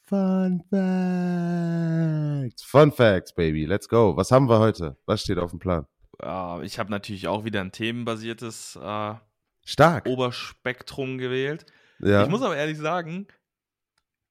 [0.00, 2.64] Fun Facts.
[2.64, 3.66] Fun Facts, Baby.
[3.66, 4.16] Let's go.
[4.16, 4.96] Was haben wir heute?
[5.06, 5.86] Was steht auf dem Plan?
[6.22, 9.16] Uh, ich habe natürlich auch wieder ein themenbasiertes uh,
[9.64, 10.06] Stark.
[10.06, 11.66] Oberspektrum gewählt.
[11.98, 12.22] Ja.
[12.22, 13.26] Ich muss aber ehrlich sagen,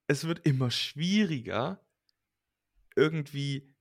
[0.07, 1.79] es wird immer schwieriger,
[2.95, 3.73] irgendwie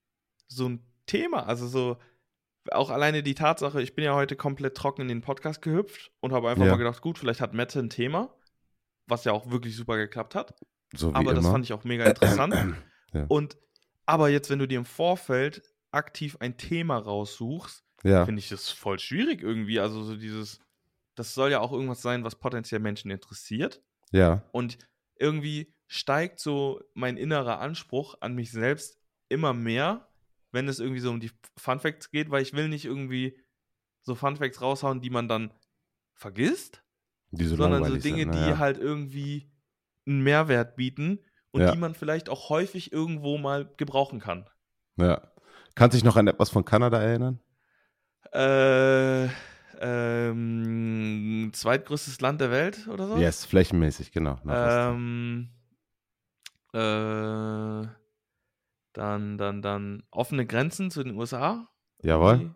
[0.48, 1.46] so ein Thema.
[1.46, 1.96] Also so,
[2.70, 6.32] auch alleine die Tatsache, ich bin ja heute komplett trocken in den Podcast gehüpft und
[6.32, 6.72] habe einfach Ja.
[6.72, 8.34] mal gedacht, gut, vielleicht hat Mette ein Thema,
[9.06, 10.54] was ja auch wirklich super geklappt hat.
[10.94, 11.34] So aber immer.
[11.34, 12.54] das fand ich auch mega interessant.
[13.12, 13.26] Ja.
[13.28, 13.56] Und
[14.06, 18.70] aber jetzt, wenn du dir im Vorfeld aktiv ein Thema raussuchst, ja, finde ich das
[18.70, 19.80] voll schwierig irgendwie.
[19.80, 20.60] Also so dieses,
[21.14, 23.82] das soll ja auch irgendwas sein, was potenziell Menschen interessiert.
[24.12, 24.78] ja, Und
[25.16, 28.98] irgendwie steigt so mein innerer Anspruch an mich selbst
[29.28, 30.08] immer mehr,
[30.52, 33.38] wenn es irgendwie so um die Fun Facts geht, weil ich will nicht irgendwie
[34.02, 35.52] so Fun Facts raushauen, die man dann
[36.14, 36.82] vergisst,
[37.30, 38.50] die so sondern so Dinge, sind, die ne?
[38.50, 38.58] ja.
[38.58, 39.50] halt irgendwie
[40.06, 41.72] einen Mehrwert bieten und Ja.
[41.72, 44.48] die man vielleicht auch häufig irgendwo mal gebrauchen kann.
[44.96, 45.30] ja.
[45.76, 47.40] Kannst du dich noch an etwas von Kanada erinnern?
[48.34, 49.28] Äh,
[49.80, 53.16] ähm, zweitgrößtes Land der Welt oder so?
[53.16, 54.38] Yes, flächenmäßig, genau.
[54.48, 55.50] Ähm,
[56.72, 57.86] äh,
[58.92, 61.68] dann, dann, dann offene Grenzen zu den USA.
[62.02, 62.54] Jawohl.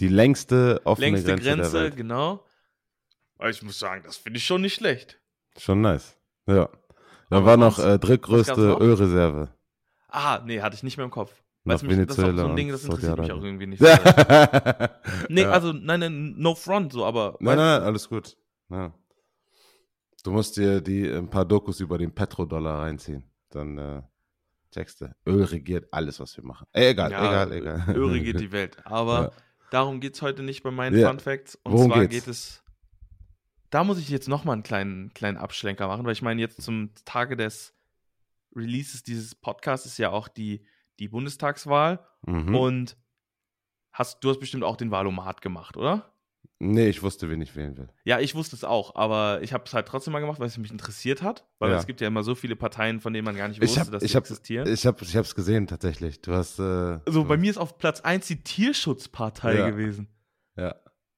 [0.00, 1.96] Die längste Die offene längste Grenze, Grenze, der Welt.
[1.96, 2.44] genau.
[3.38, 5.20] Aber ich muss sagen, das finde ich schon nicht schlecht.
[5.58, 6.16] Schon nice.
[6.46, 6.68] Ja.
[7.30, 8.76] Da war noch äh, drittgrößte?
[8.80, 9.54] Ölreserve.
[10.08, 11.42] Ah, nee, hatte ich nicht mehr im Kopf.
[11.64, 13.78] Weil's mich, das ist auch so ein Ding, das interessiert mich auch irgendwie nicht.
[13.82, 13.86] so
[15.28, 15.50] nee, Ja.
[15.50, 17.36] also, nein, nein, no front, so, aber.
[17.40, 18.36] Nein, nein, alles gut.
[18.70, 18.94] Ja.
[20.24, 23.24] Du musst dir die ein paar Dokus über den Petrodollar reinziehen.
[23.50, 24.02] Dann äh,
[24.72, 25.14] checkst du.
[25.26, 26.66] Öl regiert alles, was wir machen.
[26.72, 27.96] Ey, egal, Ja, egal, egal.
[27.96, 28.76] Öl regiert die Welt.
[28.86, 29.30] Aber Ja.
[29.70, 31.08] darum geht es heute nicht bei meinen Ja.
[31.08, 31.56] Fun Facts.
[31.62, 32.24] Und Worum zwar geht's?
[32.24, 32.62] geht es.
[33.70, 36.90] Da muss ich jetzt nochmal einen kleinen, kleinen Abschlenker machen, weil ich meine, jetzt zum
[37.04, 37.72] Tage des
[38.54, 40.64] Releases dieses Podcasts ist ja auch die,
[41.00, 42.06] die Bundestagswahl.
[42.26, 42.54] Mhm.
[42.54, 42.96] Und
[43.92, 46.06] hast, du hast bestimmt auch den Wahlomat gemacht, oder?
[46.62, 47.88] nee, ich wusste, wen ich wählen will.
[48.04, 50.58] Ja, ich wusste es auch, aber ich habe es halt trotzdem mal gemacht, weil es
[50.58, 51.46] mich interessiert hat.
[51.58, 51.78] Weil Ja.
[51.78, 53.90] es gibt ja immer so viele Parteien, von denen man gar nicht Ich wusste, hab-
[53.90, 54.68] dass ich sie hab- existieren.
[54.70, 56.20] Ich habe ich hab's gesehen, tatsächlich.
[56.20, 56.58] Du hast.
[56.58, 59.70] Äh, du- bei mir ist auf Platz 1 die Tierschutzpartei Ja.
[59.70, 60.08] gewesen.
[60.56, 60.74] Ja,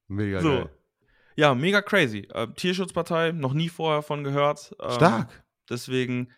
[0.07, 0.49] mega So.
[0.49, 0.71] geil.
[1.35, 2.29] Ja, mega crazy.
[2.33, 4.77] Äh, Tierschutzpartei, noch nie vorher von gehört.
[4.81, 5.43] Ähm, Stark.
[5.69, 6.31] Deswegen,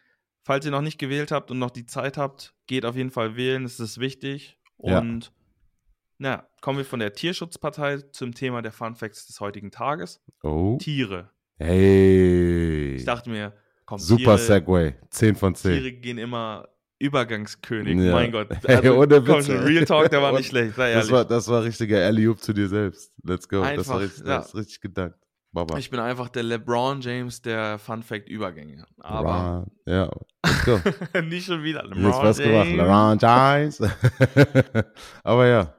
[0.45, 3.37] falls ihr noch nicht gewählt habt und noch die Zeit habt, geht auf jeden Fall
[3.37, 4.59] wählen, es ist wichtig.
[4.83, 4.99] Ja.
[4.99, 5.33] Und
[6.19, 10.21] na, kommen wir von der Tierschutzpartei zum Thema der Fun Facts des heutigen Tages.
[10.43, 10.79] Oh.
[10.81, 11.31] Tiere.
[11.59, 12.95] Hey.
[12.97, 13.53] Ich dachte mir,
[13.85, 14.95] komm, Super Tiere, Segway.
[15.11, 15.73] 10 von 10.
[15.73, 17.99] Tiere gehen immer Übergangskönig.
[17.99, 18.13] Ja.
[18.13, 18.49] Mein Gott.
[18.65, 19.49] Also, ohne komm Witz.
[19.49, 22.69] Real Talk, der war nicht schlecht, sei Das war, das war richtiger Alley-Oop zu dir
[22.69, 23.13] selbst.
[23.23, 23.61] Let's go.
[23.61, 24.39] das Einfach, war richtig, ja.
[24.39, 25.19] das ist richtig gedankt.
[25.55, 25.79] Baba.
[25.79, 28.87] Ich bin einfach der LeBron James der Fun Fact Übergänge.
[28.99, 30.11] Aber Ja,
[31.23, 32.67] nicht schon wieder Jetzt was gemacht.
[32.67, 32.77] James.
[32.77, 33.81] LeBron James.
[35.23, 35.75] Aber ja.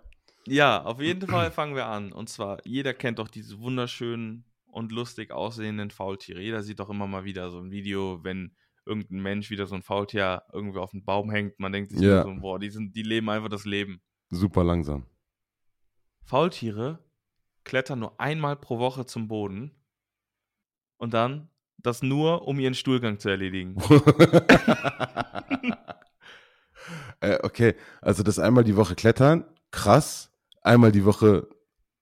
[0.48, 2.12] Ja, auf jeden Fall fangen wir an.
[2.14, 6.42] Und zwar, jeder kennt doch diese wunderschönen und lustig aussehenden Faultiere.
[6.42, 8.56] Jeder sieht doch immer mal wieder so ein Video, wenn
[8.86, 11.60] irgendein Mensch wieder so ein Faultier irgendwie auf den Baum hängt.
[11.60, 14.02] Man denkt sich nur so, boah, die, sind, die leben einfach das Leben.
[14.30, 15.06] Super langsam.
[16.24, 17.05] Faultiere
[17.66, 19.72] klettern nur einmal pro Woche zum Boden
[20.98, 23.76] und dann das nur, um ihren Stuhlgang zu erledigen.
[27.20, 30.32] äh, okay, also das einmal die Woche klettern, krass.
[30.62, 31.48] Einmal die Woche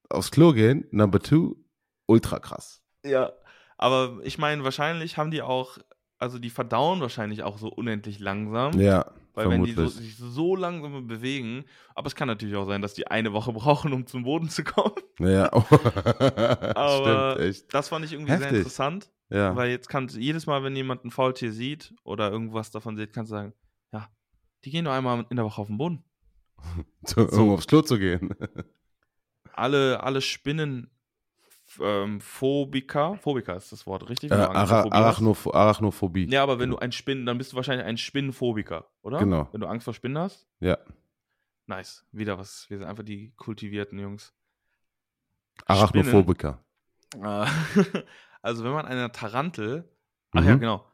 [0.10, 1.58] aufs Klo gehen, number two,
[2.06, 2.82] ultra krass.
[3.04, 3.34] Ja,
[3.78, 5.80] aber ich meine, wahrscheinlich haben die auch,
[6.18, 8.80] also die verdauen wahrscheinlich auch so unendlich langsam.
[8.80, 10.16] Ja, Weil wenn die so, vermutlich.
[10.16, 11.66] sich so langsam bewegen,
[11.96, 14.64] aber es kann natürlich auch sein, dass die eine Woche brauchen, um zum Boden zu
[14.64, 14.94] kommen.
[15.20, 15.52] Ja,
[16.76, 17.74] Aber stimmt, echt.
[17.74, 18.58] das fand ich irgendwie sehr Heftig.
[18.60, 22.96] interessant, Ja, weil jetzt kannst jedes Mal, wenn jemand ein Faultier sieht oder irgendwas davon
[22.96, 23.54] sieht, kannst du sagen,
[23.92, 24.08] ja,
[24.64, 26.04] die gehen nur einmal in der Woche auf den Boden.
[27.04, 28.34] so, um aufs Klo zu gehen.
[29.52, 30.90] Alle, alle Spinnen
[31.82, 34.32] ähm, Phobika, Phobika ist das Wort, richtig?
[34.32, 34.84] Äh, Ara?
[34.90, 36.26] Arachnoph Arachnophobie.
[36.30, 39.20] Ja, aber wenn du ein Spinnen, dann bist du wahrscheinlich ein Spinnenphobiker, oder?
[39.20, 39.48] Genau.
[39.52, 40.48] Wenn du Angst vor Spinnen hast?
[40.60, 40.78] Ja.
[41.68, 42.06] Nice.
[42.12, 42.70] Wieder was.
[42.70, 44.34] Wir sind einfach die kultivierten Jungs.
[45.66, 46.60] Arachnophobiker.
[47.22, 47.46] Äh,
[48.42, 49.90] also, wenn man einer Tarantel.
[50.32, 50.60] Ach ja, Mhm.
[50.60, 50.86] genau.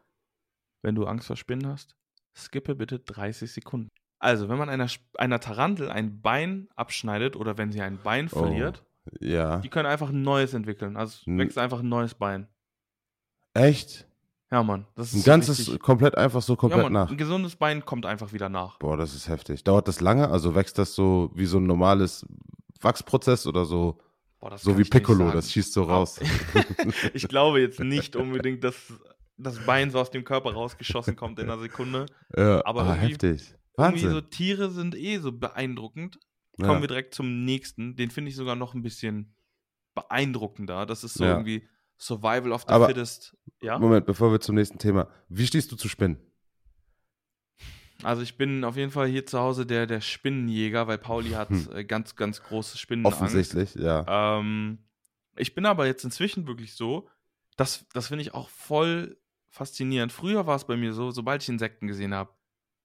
[0.81, 1.95] Wenn du Angst vor Spinnen hast,
[2.35, 3.89] skippe bitte 30 Sekunden.
[4.19, 8.39] Also, wenn man einer, einer Tarantel ein Bein abschneidet oder wenn sie ein Bein Oh.
[8.39, 8.83] verliert,
[9.19, 9.57] Ja.
[9.57, 10.97] die können einfach ein neues entwickeln.
[10.97, 12.47] Also, wächst einfach ein neues Bein.
[13.53, 14.05] Echt?
[14.51, 14.85] Ja, Mann.
[14.95, 17.09] Das ist Ein ganzes, richtig- komplett einfach so ja, komplett Mann, nach.
[17.11, 18.79] Ein gesundes Bein kommt einfach wieder nach.
[18.79, 19.63] Boah, das ist heftig.
[19.63, 20.29] Dauert das lange?
[20.29, 22.25] Also wächst das so wie so ein normales
[22.81, 23.99] Wachsprozess oder so,
[24.39, 26.19] Boah, das so wie Piccolo, das schießt so raus.
[27.13, 28.75] ich glaube jetzt nicht unbedingt, dass
[29.37, 32.07] das Bein so aus dem Körper rausgeschossen kommt in einer Sekunde.
[32.35, 33.53] ja, aber ah, irgendwie- heftig.
[33.77, 34.11] Irgendwie Wahnsinn.
[34.11, 36.19] so Tiere sind eh so beeindruckend.
[36.59, 36.67] Ja.
[36.67, 37.95] Kommen wir direkt zum nächsten.
[37.95, 39.35] Den finde ich sogar noch ein bisschen
[39.95, 40.85] beeindruckender.
[40.85, 41.31] Das ist so Ja.
[41.31, 43.37] irgendwie Survival of the Aber- Fittest.
[43.61, 43.77] Ja.
[43.77, 45.09] Moment, bevor wir zum nächsten Thema.
[45.27, 46.17] Wie stehst du zu Spinnen?
[48.03, 51.49] Also ich bin auf jeden Fall hier zu Hause der, der Spinnenjäger, weil Pauli hat
[51.49, 51.67] hm.
[51.73, 53.05] Äh, ganz, ganz große Spinnen.
[53.05, 54.39] Offensichtlich, ja.
[54.39, 54.79] Ähm,
[55.35, 57.09] ich bin aber jetzt inzwischen wirklich so,
[57.57, 59.17] das, das finde ich auch voll
[59.49, 60.13] faszinierend.
[60.13, 62.33] Früher war es bei mir so, sobald ich Insekten gesehen habe,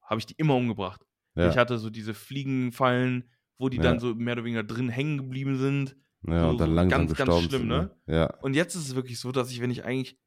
[0.02, 1.06] habe ich die immer umgebracht.
[1.36, 1.48] Ja.
[1.48, 3.82] Ich hatte so diese Fliegenfallen, wo die ja.
[3.82, 5.96] dann so mehr oder weniger drin hängen geblieben sind.
[6.26, 7.90] Ja, so, und dann langsam ganz, ganz schlimm, sind, ne?
[8.06, 8.14] ne?
[8.14, 8.34] Ja.
[8.40, 10.18] Und jetzt ist es wirklich so, dass ich, wenn ich eigentlich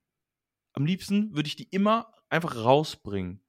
[0.73, 3.41] am liebsten würde ich die immer einfach rausbringen.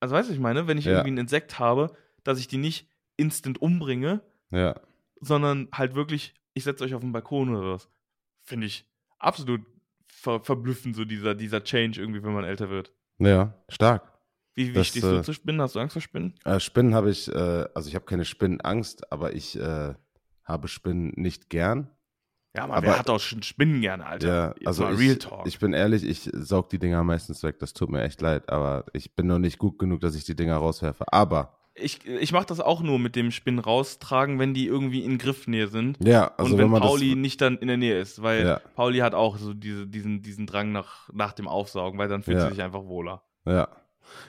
[0.00, 0.92] Also weißt du, ich meine, wenn ich ja.
[0.92, 4.78] irgendwie ein Insekt habe, dass ich die nicht instant umbringe, ja.
[5.20, 7.88] sondern halt wirklich, ich setze euch auf den Balkon oder was.
[8.42, 9.62] Finde ich absolut
[10.06, 12.92] ver verblüffend, so dieser, dieser Change irgendwie, wenn man älter wird.
[13.18, 14.15] Ja, stark.
[14.56, 15.60] Wie, wie das, stehst du äh, zu Spinnen?
[15.60, 16.34] Hast du Angst vor Spinnen?
[16.44, 19.94] Äh, Spinnen habe ich, äh, also ich habe keine Spinnenangst, aber ich äh,
[20.44, 21.90] habe Spinnen nicht gern.
[22.56, 24.54] Ja, aber, aber wer hat auch schon Spinnen gerne, Alter?
[24.58, 27.58] Ja, also ich, ich, bin ehrlich, ich saug die Dinger meistens weg.
[27.58, 30.34] Das tut mir echt leid, aber ich bin noch nicht gut genug, dass ich die
[30.34, 31.04] Dinger rauswerfe.
[31.12, 35.18] Aber ich, ich mache das auch nur mit dem Spinnen raustragen, wenn die irgendwie in
[35.18, 35.98] Griffnähe sind.
[36.02, 38.60] Ja, also und wenn, wenn Pauli nicht dann in der Nähe ist, weil ja.
[38.74, 42.38] Pauli hat auch so diese, diesen, diesen Drang nach, nach dem Aufsaugen, weil dann fühlt
[42.38, 42.48] ja.
[42.48, 43.22] sie sich einfach wohler.
[43.44, 43.68] Ja.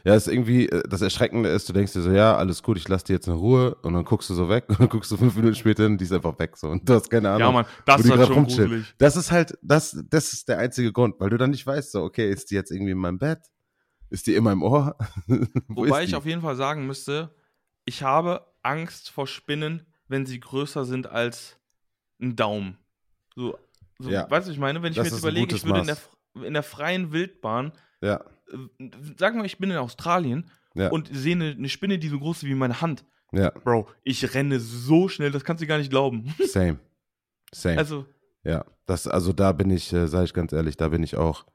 [0.03, 2.87] Ja, ist irgendwie, äh, das Erschreckende ist, du denkst dir so, ja, alles gut, ich
[2.87, 5.17] lasse die jetzt in Ruhe und dann guckst du so weg und dann guckst du
[5.17, 7.39] fünf Minuten später und die ist einfach weg so und du hast keine Ahnung.
[7.39, 8.93] Ja, Mann, das ist halt schon gruselig.
[8.97, 12.03] Das ist halt, das, das ist der einzige Grund, weil du dann nicht weißt, so,
[12.03, 13.39] okay, ist die jetzt irgendwie in meinem Bett?
[14.09, 14.97] Ist die in meinem Ohr?
[15.67, 17.35] Wobei ich auf jeden Fall sagen müsste,
[17.85, 21.59] ich habe Angst vor Spinnen, wenn sie größer sind als
[22.21, 22.77] ein Daumen.
[23.35, 23.57] So,
[23.99, 24.29] so ja.
[24.29, 25.97] weißt du, ich meine, wenn ich das mir jetzt überlege, ich würde in der,
[26.47, 28.21] in der freien Wildbahn ja
[29.17, 30.89] sagen wir, ich bin in Australien ja.
[30.89, 33.05] und sehe eine, eine, Spinne, die so groß ist wie meine Hand.
[33.31, 33.49] Ja.
[33.49, 36.33] Bro, ich renne so schnell, das kannst du gar nicht glauben.
[36.45, 36.79] Same.
[37.53, 37.77] Same.
[37.77, 38.05] Also.
[38.43, 41.45] Ja, das, also da bin ich, äh, sage ich ganz ehrlich, da bin ich auch.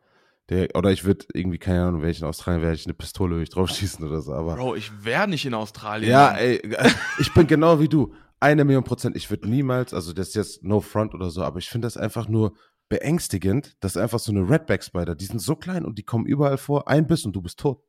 [0.49, 3.51] Der, oder ich würde irgendwie, keine Ahnung, welchen Australien werde ich eine Pistole würde ich
[3.51, 4.57] draufschießen oder so, aber.
[4.57, 6.11] Bro, ich wäre nicht in Australien.
[6.11, 6.61] Ja, ey,
[7.21, 8.13] ich bin genau wie du.
[8.41, 9.17] Eine Million Prozent.
[9.17, 11.97] Ich würde niemals, also das ist jetzt no front oder so, aber ich finde das
[11.97, 12.55] einfach nur
[12.89, 16.59] beängstigend, dass einfach so eine Redback Spider, die sind so klein und die kommen überall
[16.59, 17.83] vor, ein Biss und du bist tot.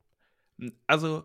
[0.86, 1.24] Also,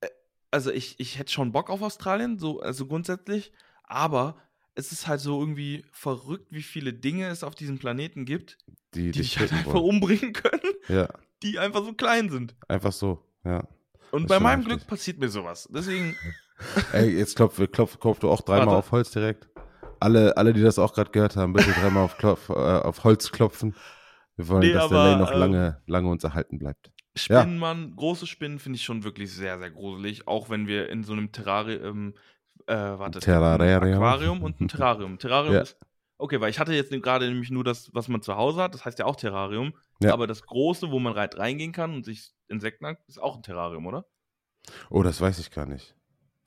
[0.00, 0.08] äh,
[0.50, 3.52] also ich, ich hätte schon Bock auf Australien, so, also grundsätzlich,
[3.84, 4.36] aber
[4.74, 8.58] es ist halt so irgendwie verrückt, wie viele Dinge es auf diesem Planeten gibt,
[8.94, 9.84] die, die dich halt einfach wollen.
[9.84, 11.08] umbringen können, ja.
[11.42, 12.54] die einfach so klein sind.
[12.68, 13.66] Einfach so, ja.
[14.10, 15.68] Und bei meinem Glück passiert mir sowas.
[15.70, 16.16] Deswegen.
[16.92, 19.48] Ey, jetzt klopf, klopf, klopf du auch dreimal auf Holz direkt.
[20.06, 23.32] Alle, alle, die das auch gerade gehört haben, bitte dreimal auf, Klopf, äh, auf Holz
[23.32, 23.74] klopfen.
[24.36, 26.92] Wir wollen, nee, dass aber, der Lane noch ähm, lange, lange uns erhalten bleibt.
[27.16, 27.94] Spinnenmann, ja.
[27.96, 30.28] große Spinnen finde ich schon wirklich sehr, sehr gruselig.
[30.28, 32.14] Auch wenn wir in so einem Terrarium,
[32.68, 33.94] äh, warte, Terrarium.
[33.94, 35.18] Aquarium und ein Terrarium.
[35.18, 35.62] Terrarium ja.
[35.62, 35.76] ist,
[36.18, 38.84] okay, weil ich hatte jetzt gerade nämlich nur das, was man zu Hause hat, das
[38.84, 39.72] heißt ja auch Terrarium.
[40.00, 40.12] Ja.
[40.12, 43.84] Aber das große, wo man reingehen kann und sich Insekten an, ist auch ein Terrarium,
[43.86, 44.06] oder?
[44.88, 45.96] Oh, das weiß ich gar nicht.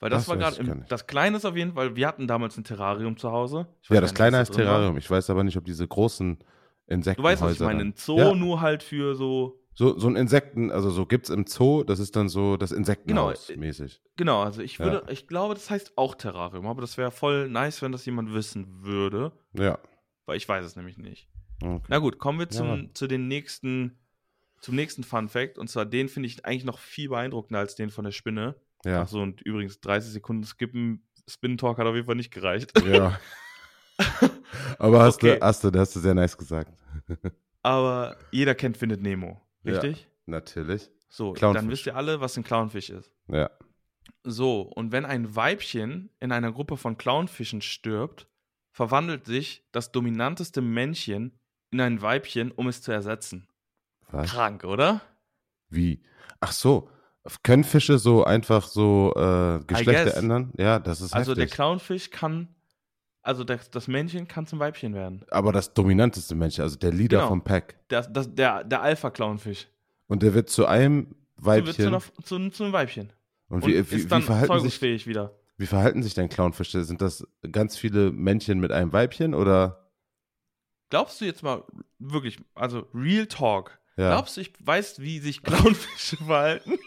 [0.00, 2.64] Weil das, das war gerade, das kleine ist auf jeden Fall, wir hatten damals ein
[2.64, 3.66] Terrarium zu Hause.
[3.90, 4.94] Ja, das kleine heißt Terrarium.
[4.94, 4.98] War.
[4.98, 6.38] Ich weiß aber nicht, ob diese großen
[6.86, 7.22] Insekten.
[7.22, 8.34] Du weißt, was ich meine, ein Zoo ja.
[8.34, 9.58] nur halt für so.
[9.74, 12.72] So, so ein Insekten, also so gibt es im Zoo, das ist dann so das
[12.72, 14.02] Insektenhaus genau, mäßig.
[14.16, 15.12] Genau, also ich würde, ja.
[15.12, 18.82] ich glaube, das heißt auch Terrarium, aber das wäre voll nice, wenn das jemand wissen
[18.82, 19.32] würde.
[19.52, 19.78] Ja.
[20.26, 21.28] Weil ich weiß es nämlich nicht.
[21.62, 21.86] Okay.
[21.88, 22.94] Na gut, kommen wir zum, ja.
[22.94, 23.98] zu den nächsten,
[24.60, 25.58] zum nächsten Fun Fact.
[25.58, 28.56] Und zwar den finde ich eigentlich noch viel beeindruckender als den von der Spinne.
[28.84, 29.02] Ja.
[29.02, 32.72] Achso, und übrigens 30 Sekunden skippen, Spin Talk hat auf jeden Fall nicht gereicht.
[32.84, 33.18] Ja.
[34.78, 35.38] Aber hast, okay.
[35.38, 36.72] du, hast, du, hast du sehr nice gesagt.
[37.62, 40.00] Aber jeder kennt Findet Nemo, richtig?
[40.00, 40.90] Ja, natürlich.
[41.08, 41.60] So, Clownfish.
[41.60, 43.12] dann wisst ihr alle, was ein Clownfisch ist.
[43.28, 43.50] Ja.
[44.24, 48.26] So, und wenn ein Weibchen in einer Gruppe von Clownfischen stirbt,
[48.70, 51.38] verwandelt sich das dominanteste Männchen
[51.70, 53.48] in ein Weibchen, um es zu ersetzen.
[54.10, 54.30] Was?
[54.30, 55.02] Krank, oder?
[55.68, 56.02] Wie?
[56.40, 56.90] Ach so,
[57.42, 60.52] können Fische so einfach so äh, Geschlechter ändern?
[60.56, 61.48] Ja, das ist Also heftig.
[61.48, 62.48] der Clownfisch kann,
[63.22, 65.24] also das, das Männchen kann zum Weibchen werden.
[65.30, 67.28] Aber das dominanteste Männchen, also der Leader genau.
[67.28, 67.76] vom Pack.
[67.88, 69.68] Das, das, der der Alpha-Clownfisch.
[70.06, 71.66] Und der wird zu einem Weibchen.
[71.66, 73.12] Wird zu, einer, zu, zu einem Weibchen.
[73.48, 75.34] Und wie, Und wie, ist dann wie verhalten sich wieder.
[75.56, 76.84] Wie verhalten sich denn Clownfische?
[76.84, 79.90] Sind das ganz viele Männchen mit einem Weibchen oder?
[80.88, 81.64] Glaubst du jetzt mal
[81.98, 83.78] wirklich, also Real Talk?
[83.96, 84.08] Ja.
[84.08, 86.78] Glaubst du, ich weiß, wie sich Clownfische verhalten?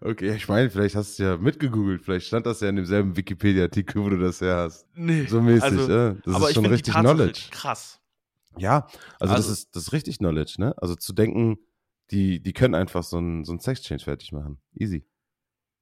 [0.00, 2.02] Okay, ich meine, vielleicht hast du es ja mitgegoogelt.
[2.02, 4.86] Vielleicht stand das ja in demselben Wikipedia-Artikel, wo du das her hast.
[4.94, 5.26] Nee.
[5.26, 6.14] So mäßig, also, ja.
[6.24, 7.48] Das aber ist schon richtig Knowledge.
[7.50, 8.00] Krass.
[8.58, 8.86] Ja,
[9.18, 10.74] also, also, das, ist, das ist richtig Knowledge, ne?
[10.78, 11.58] Also zu denken,
[12.10, 14.58] die, die können einfach so ein, so ein Sex-Change fertig machen.
[14.74, 15.04] Easy.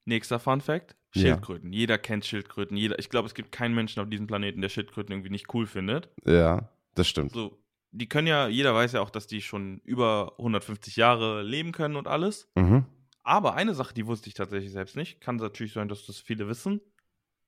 [0.06, 1.72] Nächster Fun Fact: Schildkröten.
[1.72, 1.78] Ja.
[1.78, 2.76] Jeder kennt Schildkröten.
[2.76, 5.66] Jeder, ich glaube, es gibt keinen Menschen auf diesem Planeten, der Schildkröten irgendwie nicht cool
[5.66, 6.10] findet.
[6.24, 7.32] Ja, das stimmt.
[7.32, 7.58] So,
[7.94, 11.96] die können ja, jeder weiß ja auch, dass die schon über 150 Jahre leben können
[11.96, 12.50] und alles.
[12.56, 12.84] Mhm.
[13.22, 15.20] Aber eine Sache, die wusste ich tatsächlich selbst nicht.
[15.20, 16.80] Kann natürlich sein, dass das viele wissen.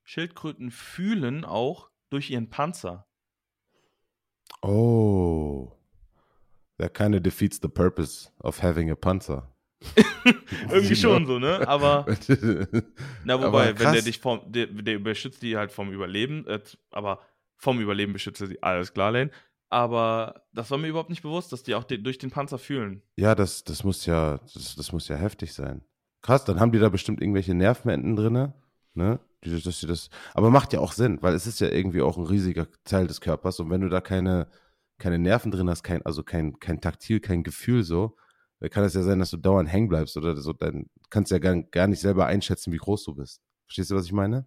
[0.04, 3.06] Schildkröten fühlen auch durch ihren Panzer.
[4.62, 5.72] Oh.
[6.78, 9.52] That kind of defeats the purpose of having a Panzer.
[10.70, 11.66] Irgendwie schon so, ne?
[11.66, 12.06] Aber.
[13.24, 14.40] na, wobei, aber wenn der dich vom.
[14.46, 16.46] Der, der beschützt die halt vom Überleben.
[16.46, 17.20] Äh, aber
[17.56, 18.62] vom Überleben beschützt er sie.
[18.62, 19.30] Alles klar, Lane.
[19.68, 23.02] Aber das war mir überhaupt nicht bewusst, dass die auch de durch den Panzer fühlen.
[23.16, 25.84] Ja, das, das muss ja, das, das muss ja heftig sein.
[26.22, 28.52] Krass, dann haben die da bestimmt irgendwelche Nervenenden drin,
[28.94, 29.20] ne?
[29.44, 32.16] Die, dass sie das, aber macht ja auch Sinn, weil es ist ja irgendwie auch
[32.16, 34.48] ein riesiger Teil des Körpers und wenn du da keine,
[34.98, 38.16] keine Nerven drin hast, kein, also kein, kein Taktil, kein Gefühl so,
[38.60, 41.36] dann kann es ja sein, dass du dauernd hängen bleibst oder so, dann kannst du
[41.36, 43.42] ja gar, gar nicht selber einschätzen, wie groß du bist.
[43.66, 44.46] Verstehst du, was ich meine?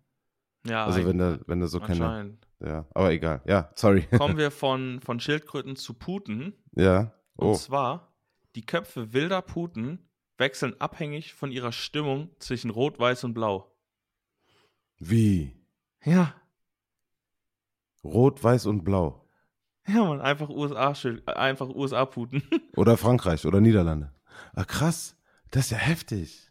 [0.65, 0.85] Ja.
[0.85, 2.37] Also wenn da, wenn da so keine.
[2.59, 3.41] Ja, aber egal.
[3.45, 4.05] Ja, sorry.
[4.17, 6.53] Kommen wir von, von Schildkröten zu Puten.
[6.75, 7.13] Ja.
[7.37, 7.51] Oh.
[7.51, 8.13] Und zwar,
[8.55, 13.71] die Köpfe wilder Puten wechseln abhängig von ihrer Stimmung zwischen Rot, Weiß und Blau.
[14.97, 15.55] Wie?
[16.03, 16.33] Ja.
[18.03, 19.25] Rot, Weiß und Blau.
[19.87, 20.93] Ja, man, einfach USA,
[21.25, 22.43] einfach USA Puten.
[22.75, 24.13] oder Frankreich oder Niederlande.
[24.53, 25.15] Ah, krass.
[25.51, 26.48] Das ist ja heftig.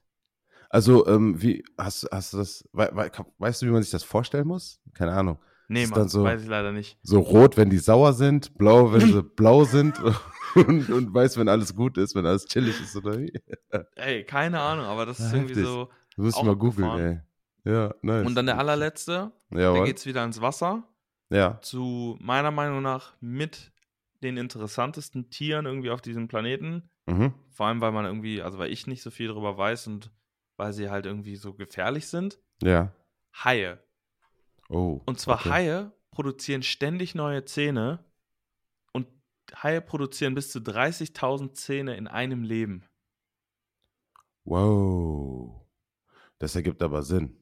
[0.71, 4.03] Also, ähm, wie, hast, hast du das, we, we, weißt du, wie man sich das
[4.03, 4.81] vorstellen muss?
[4.95, 5.39] Keine Ahnung.
[5.69, 6.99] Nee, Mann, so, weiß ich leider nicht.
[7.03, 9.95] So rot, wenn die sauer sind, blau, wenn sie blau sind
[10.55, 13.33] und, und weiß, wenn alles gut ist, wenn alles chillig ist, oder wie?
[13.97, 15.89] Ey, keine Ahnung, aber das ist irgendwie so.
[16.17, 17.21] Du musst mal googeln, ey.
[17.71, 18.27] Ja, nice.
[18.27, 20.85] Und dann der allerletzte, ja, da geht's wieder ins Wasser.
[21.31, 21.61] Ja.
[21.61, 23.73] Zu meiner Meinung nach mit
[24.23, 26.89] den interessantesten Tieren irgendwie auf diesem Planeten.
[27.07, 27.35] Mhm.
[27.51, 30.11] Vor allem, weil man irgendwie, also weil ich nicht so viel darüber weiß und
[30.59, 32.39] weil sie halt irgendwie so gefährlich sind.
[32.63, 32.93] Ja.
[33.33, 33.79] Haie.
[34.69, 35.01] Oh.
[35.07, 35.51] Und zwar okay.
[35.51, 38.05] Haie produzieren ständig neue Zähne
[38.93, 39.07] und
[39.63, 42.85] Haie produzieren bis zu 30.000 Zähne in einem Leben.
[44.45, 45.67] Wow.
[46.39, 47.37] Das ergibt aber Sinn.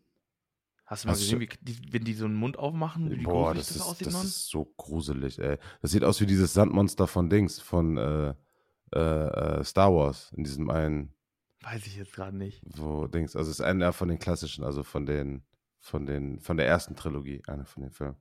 [0.85, 3.55] Hast du mal Hast gesehen, wie die, wenn die so einen Mund aufmachen, wie boah,
[3.55, 4.27] das, das, ist, aussieht, das Mann?
[4.27, 5.59] ist so gruselig, ey.
[5.83, 8.35] Das sieht aus wie dieses Sandmonster von Dings, von äh,
[8.95, 11.16] äh, äh Star Wars, in diesem einen.
[11.67, 12.63] Weiß ich jetzt gerade nicht.
[12.65, 15.45] Wo Dings, also es ist einer von den klassischen, also von den,
[15.81, 18.15] von den, von der ersten Trilogie, einer von den Filmen.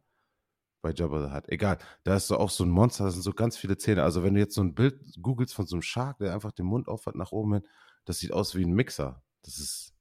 [0.82, 1.48] Bei Jabba the Hutt.
[1.50, 4.02] Egal, da ist so auch so ein Monster, da sind so ganz viele Zähne.
[4.02, 6.66] Also wenn du jetzt so ein Bild googelst von so einem Shark, der einfach den
[6.66, 7.68] Mund aufhat nach oben hin,
[8.06, 9.24] das sieht aus wie ein Mixer.
[9.44, 9.94] Das ist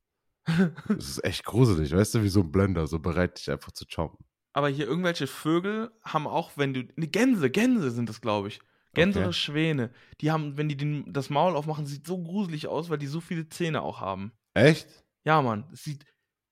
[0.89, 3.85] das ist echt gruselig, weißt du, wie so ein Blender, so bereit, dich einfach zu
[3.87, 4.25] choppen.
[4.55, 6.85] Aber hier irgendwelche Vögel haben auch, wenn du.
[6.97, 8.61] Ne, Gänse, Gänse sind das, glaube ich.
[8.95, 9.27] Gänse okay.
[9.27, 9.91] oder Schwäne.
[10.21, 13.21] Die haben, wenn die den, das Maul aufmachen, sieht so gruselig aus, weil die so
[13.21, 14.33] viele Zähne auch haben.
[14.55, 14.89] Echt?
[15.25, 15.65] Ja, Mann.
[15.73, 16.05] Es sieht.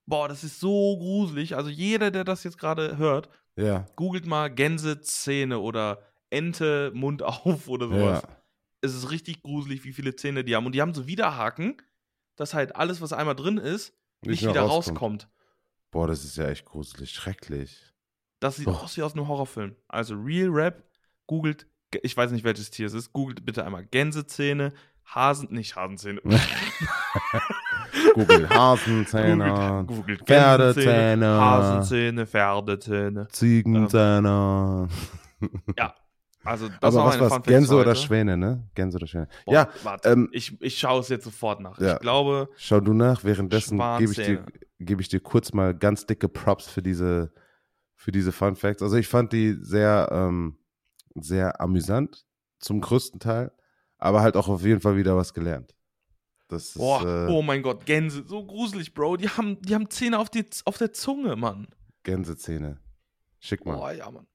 [0.05, 1.55] Boah, das ist so gruselig.
[1.55, 3.85] Also jeder, der das jetzt gerade hört, ja.
[3.95, 8.23] googelt mal Gänsezähne oder Ente Mund auf oder sowas.
[8.23, 8.37] Ja.
[8.81, 10.65] Es ist richtig gruselig, wie viele Zähne die haben.
[10.65, 11.77] Und die haben so Widerhaken
[12.35, 14.99] dass halt alles, was einmal drin ist, nicht, nicht wieder rauskommt.
[14.99, 15.29] rauskommt.
[15.91, 17.93] Boah, das ist ja echt gruselig, schrecklich.
[18.39, 18.71] Das sieht oh.
[18.71, 19.75] aus wie aus einem Horrorfilm.
[19.87, 20.83] Also Real Rap,
[21.27, 21.67] googelt,
[22.01, 24.73] ich weiß nicht, welches Tier es ist, googelt bitte einmal Gänsezähne,
[25.05, 26.21] Hasen, nicht Hasenzähne.
[28.13, 34.87] Google Hasenzähne, googelt, Pferdezähne, Hasenzähne, Pferdezähne, Ziegenzähne.
[35.41, 35.93] Ähm, ja,
[36.43, 37.43] also das Aber war was war's?
[37.43, 38.67] Gänse oder Schwäne, ne?
[38.75, 39.27] Gänse oder Schwäne.
[39.45, 41.79] Boah, ja, warte, ähm, ich, ich schaue es jetzt sofort nach.
[41.79, 41.93] Ja.
[41.93, 42.49] Ich glaube.
[42.57, 44.45] Schau du nach, währenddessen gebe ich, dir,
[44.79, 47.31] geb ich dir kurz mal ganz dicke Props für diese,
[47.95, 48.81] für diese Fun Facts.
[48.81, 50.57] Also ich fand die sehr, ähm,
[51.15, 52.25] sehr amüsant,
[52.59, 53.51] zum größten Teil,
[53.97, 55.75] aber halt auch auf jeden Fall wieder was gelernt.
[56.47, 59.17] Das Boah, ist, äh, oh mein Gott, Gänse, so gruselig, Bro.
[59.17, 61.67] Die haben, die haben Zähne auf, die, auf der Zunge, Mann.
[62.03, 62.79] Gänsezähne.
[63.39, 63.75] Schick mal.
[63.75, 64.27] Boah, ja, Mann.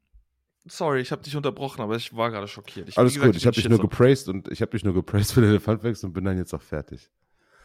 [0.66, 2.88] Sorry, ich habe dich unterbrochen, aber ich war gerade schockiert.
[2.88, 4.94] Ich, Alles gesagt, gut, ich, ich habe dich nur gepraised und ich habe dich nur
[4.94, 7.10] gepraised für deine Funfacts und bin dann jetzt auch fertig.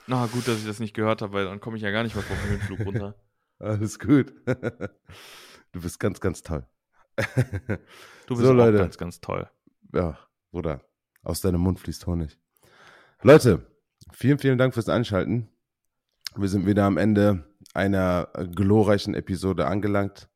[0.07, 2.15] Na gut, dass ich das nicht gehört habe, weil dann komme ich ja gar nicht
[2.15, 3.15] mehr vom Höhenflug runter.
[3.59, 4.33] Alles gut.
[5.73, 6.67] Du bist ganz, ganz toll.
[8.25, 8.77] Du bist so, Leute.
[8.77, 9.49] ganz, ganz toll.
[9.93, 10.17] Ja,
[10.51, 10.81] Bruder,
[11.23, 12.39] aus deinem Mund fließt Honig.
[13.21, 13.67] Leute,
[14.13, 15.49] vielen, vielen Dank fürs Einschalten.
[16.35, 17.43] Wir sind wieder am Ende
[17.73, 20.29] einer glorreichen Episode angelangt.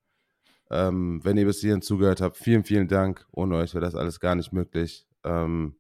[0.69, 3.25] Ähm, wenn ihr bis hierhin zugehört habt, vielen, vielen Dank.
[3.31, 5.07] Ohne euch wäre das alles gar nicht möglich.
[5.23, 5.77] Ähm,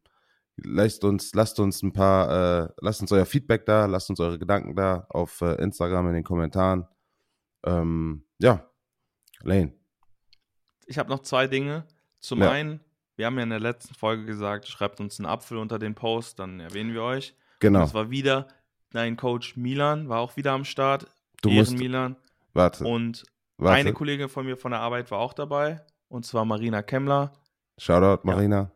[0.55, 4.39] lasst uns, lasst uns ein paar, äh, lasst uns euer Feedback da, lasst uns eure
[4.39, 6.87] Gedanken da auf äh, Instagram in den Kommentaren.
[7.65, 8.69] Ähm, ja,
[9.43, 9.76] Lane.
[10.87, 11.85] Ich habe noch zwei Dinge.
[12.19, 12.49] Zum ja.
[12.49, 12.79] einen,
[13.15, 16.39] wir haben ja in der letzten Folge gesagt, schreibt uns einen Apfel unter den Post,
[16.39, 17.35] dann erwähnen wir euch.
[17.59, 17.81] Genau.
[17.81, 18.47] das war wieder
[18.91, 21.07] dein Coach Milan, war auch wieder am Start.
[21.41, 22.15] Du Ehren musst, Milan.
[22.53, 22.85] Warte.
[22.85, 23.25] Und
[23.57, 23.79] Warte.
[23.79, 27.33] Eine Kollegin von mir von der Arbeit war auch dabei, und zwar Marina Kemmler.
[27.79, 28.55] Shoutout, Marina.
[28.55, 28.71] Ja.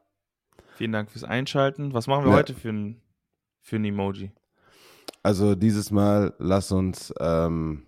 [0.76, 1.93] Vielen Dank fürs Einschalten.
[1.93, 2.38] Was machen wir ja.
[2.38, 2.99] heute für ein,
[3.59, 4.32] für ein Emoji?
[5.22, 7.86] Also dieses Mal lass uns, ähm,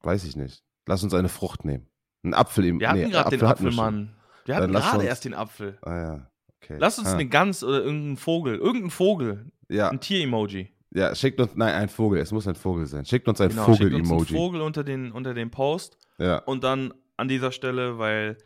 [0.00, 1.86] weiß ich nicht, lass uns eine Frucht nehmen.
[2.22, 3.84] Ein Apfel im Wir hatten nee, gerade den Apfel, wir schon.
[3.84, 4.14] Mann.
[4.44, 5.78] Wir hatten gerade erst den Apfel.
[5.82, 6.30] Ah ja,
[6.62, 6.76] okay.
[6.78, 7.14] Lass uns ah.
[7.14, 10.68] eine Gans oder irgendeinen Vogel, irgendeinen Vogel, Ja, ein Tier-Emoji.
[10.90, 13.04] ja, schickt uns, nein, ein Vogel, es muss ein Vogel sein.
[13.04, 14.28] Schickt uns ein Genau, schickt uns Vogel-Emoji.
[14.28, 15.98] einen Vogel unter den, unter den Post.
[16.18, 18.36] Ja, Und dann an dieser Stelle, weil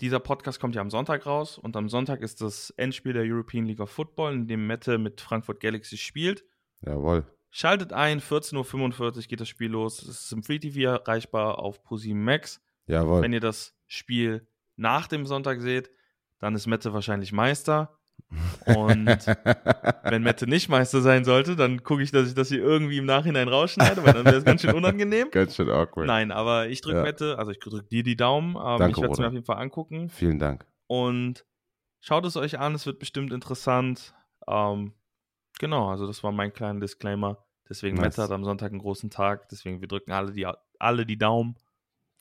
[0.00, 3.64] dieser Podcast kommt ja am Sonntag raus und am Sonntag ist das Endspiel der European
[3.64, 6.44] League of Football, in dem Mette mit Frankfurt Galaxy spielt.
[6.84, 7.24] jawohl.
[7.50, 10.02] Schaltet ein, 14.45 Uhr geht das Spiel los.
[10.02, 12.60] Es ist im Free TV erreichbar auf ProSieben Max.
[12.86, 13.22] Jawohl.
[13.22, 15.90] Wenn ihr das Spiel nach dem Sonntag seht,
[16.38, 17.98] dann ist Mette wahrscheinlich Meister.
[18.66, 19.06] Und
[20.04, 23.06] wenn Mette nicht Meister sein sollte, dann gucke ich, dass ich das hier irgendwie im
[23.06, 25.28] Nachhinein rausschneide, weil dann wäre es ganz schön unangenehm.
[25.32, 26.06] Ganz schön awkward.
[26.06, 27.02] Nein, aber ich drücke Ja.
[27.02, 29.44] Mette, also ich drücke dir die Daumen, aber Danke, ich werde es mir auf jeden
[29.44, 30.08] Fall angucken.
[30.08, 30.66] Vielen Dank.
[30.86, 31.44] Und
[32.00, 34.14] schaut es euch an, es wird bestimmt interessant.
[34.48, 34.94] Ähm,
[35.58, 37.44] genau, also das war mein kleiner Disclaimer.
[37.68, 38.16] Deswegen, Nice.
[38.16, 40.46] Mette hat am Sonntag einen großen Tag, deswegen wir drücken alle die,
[40.78, 41.56] alle die Daumen.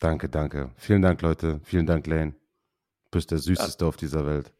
[0.03, 0.69] Danke, danke.
[0.75, 1.61] Vielen Dank, Leute.
[1.63, 2.31] Vielen Dank, Lane.
[2.33, 4.51] Du bist der süßeste auf dieser Welt.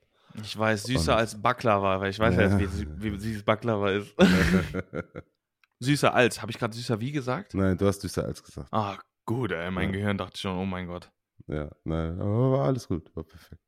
[0.41, 2.57] Ich weiß, süßer Und- als Baklava, weil ich weiß ja, Ja.
[2.59, 4.15] jetzt, wie, wie süß Baklava ist.
[5.79, 7.53] süßer als, habe ich gerade süßer wie gesagt?
[7.55, 8.69] nein, du hast süßer als gesagt.
[8.71, 9.95] Ah, gut, ey, mein Ja.
[9.99, 11.11] Gehirn dachte schon, oh mein Gott.
[11.47, 13.13] Ja, nein, aber war alles gut.
[13.13, 13.61] War perfekt.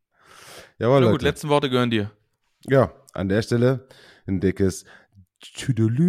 [0.79, 1.11] Jawohl, Na Leute.
[1.11, 2.09] gut, letzten Worte gehören dir.
[2.69, 3.85] Ja, an der Stelle
[4.27, 4.85] ein dickes
[5.41, 6.05] Tschüdelü.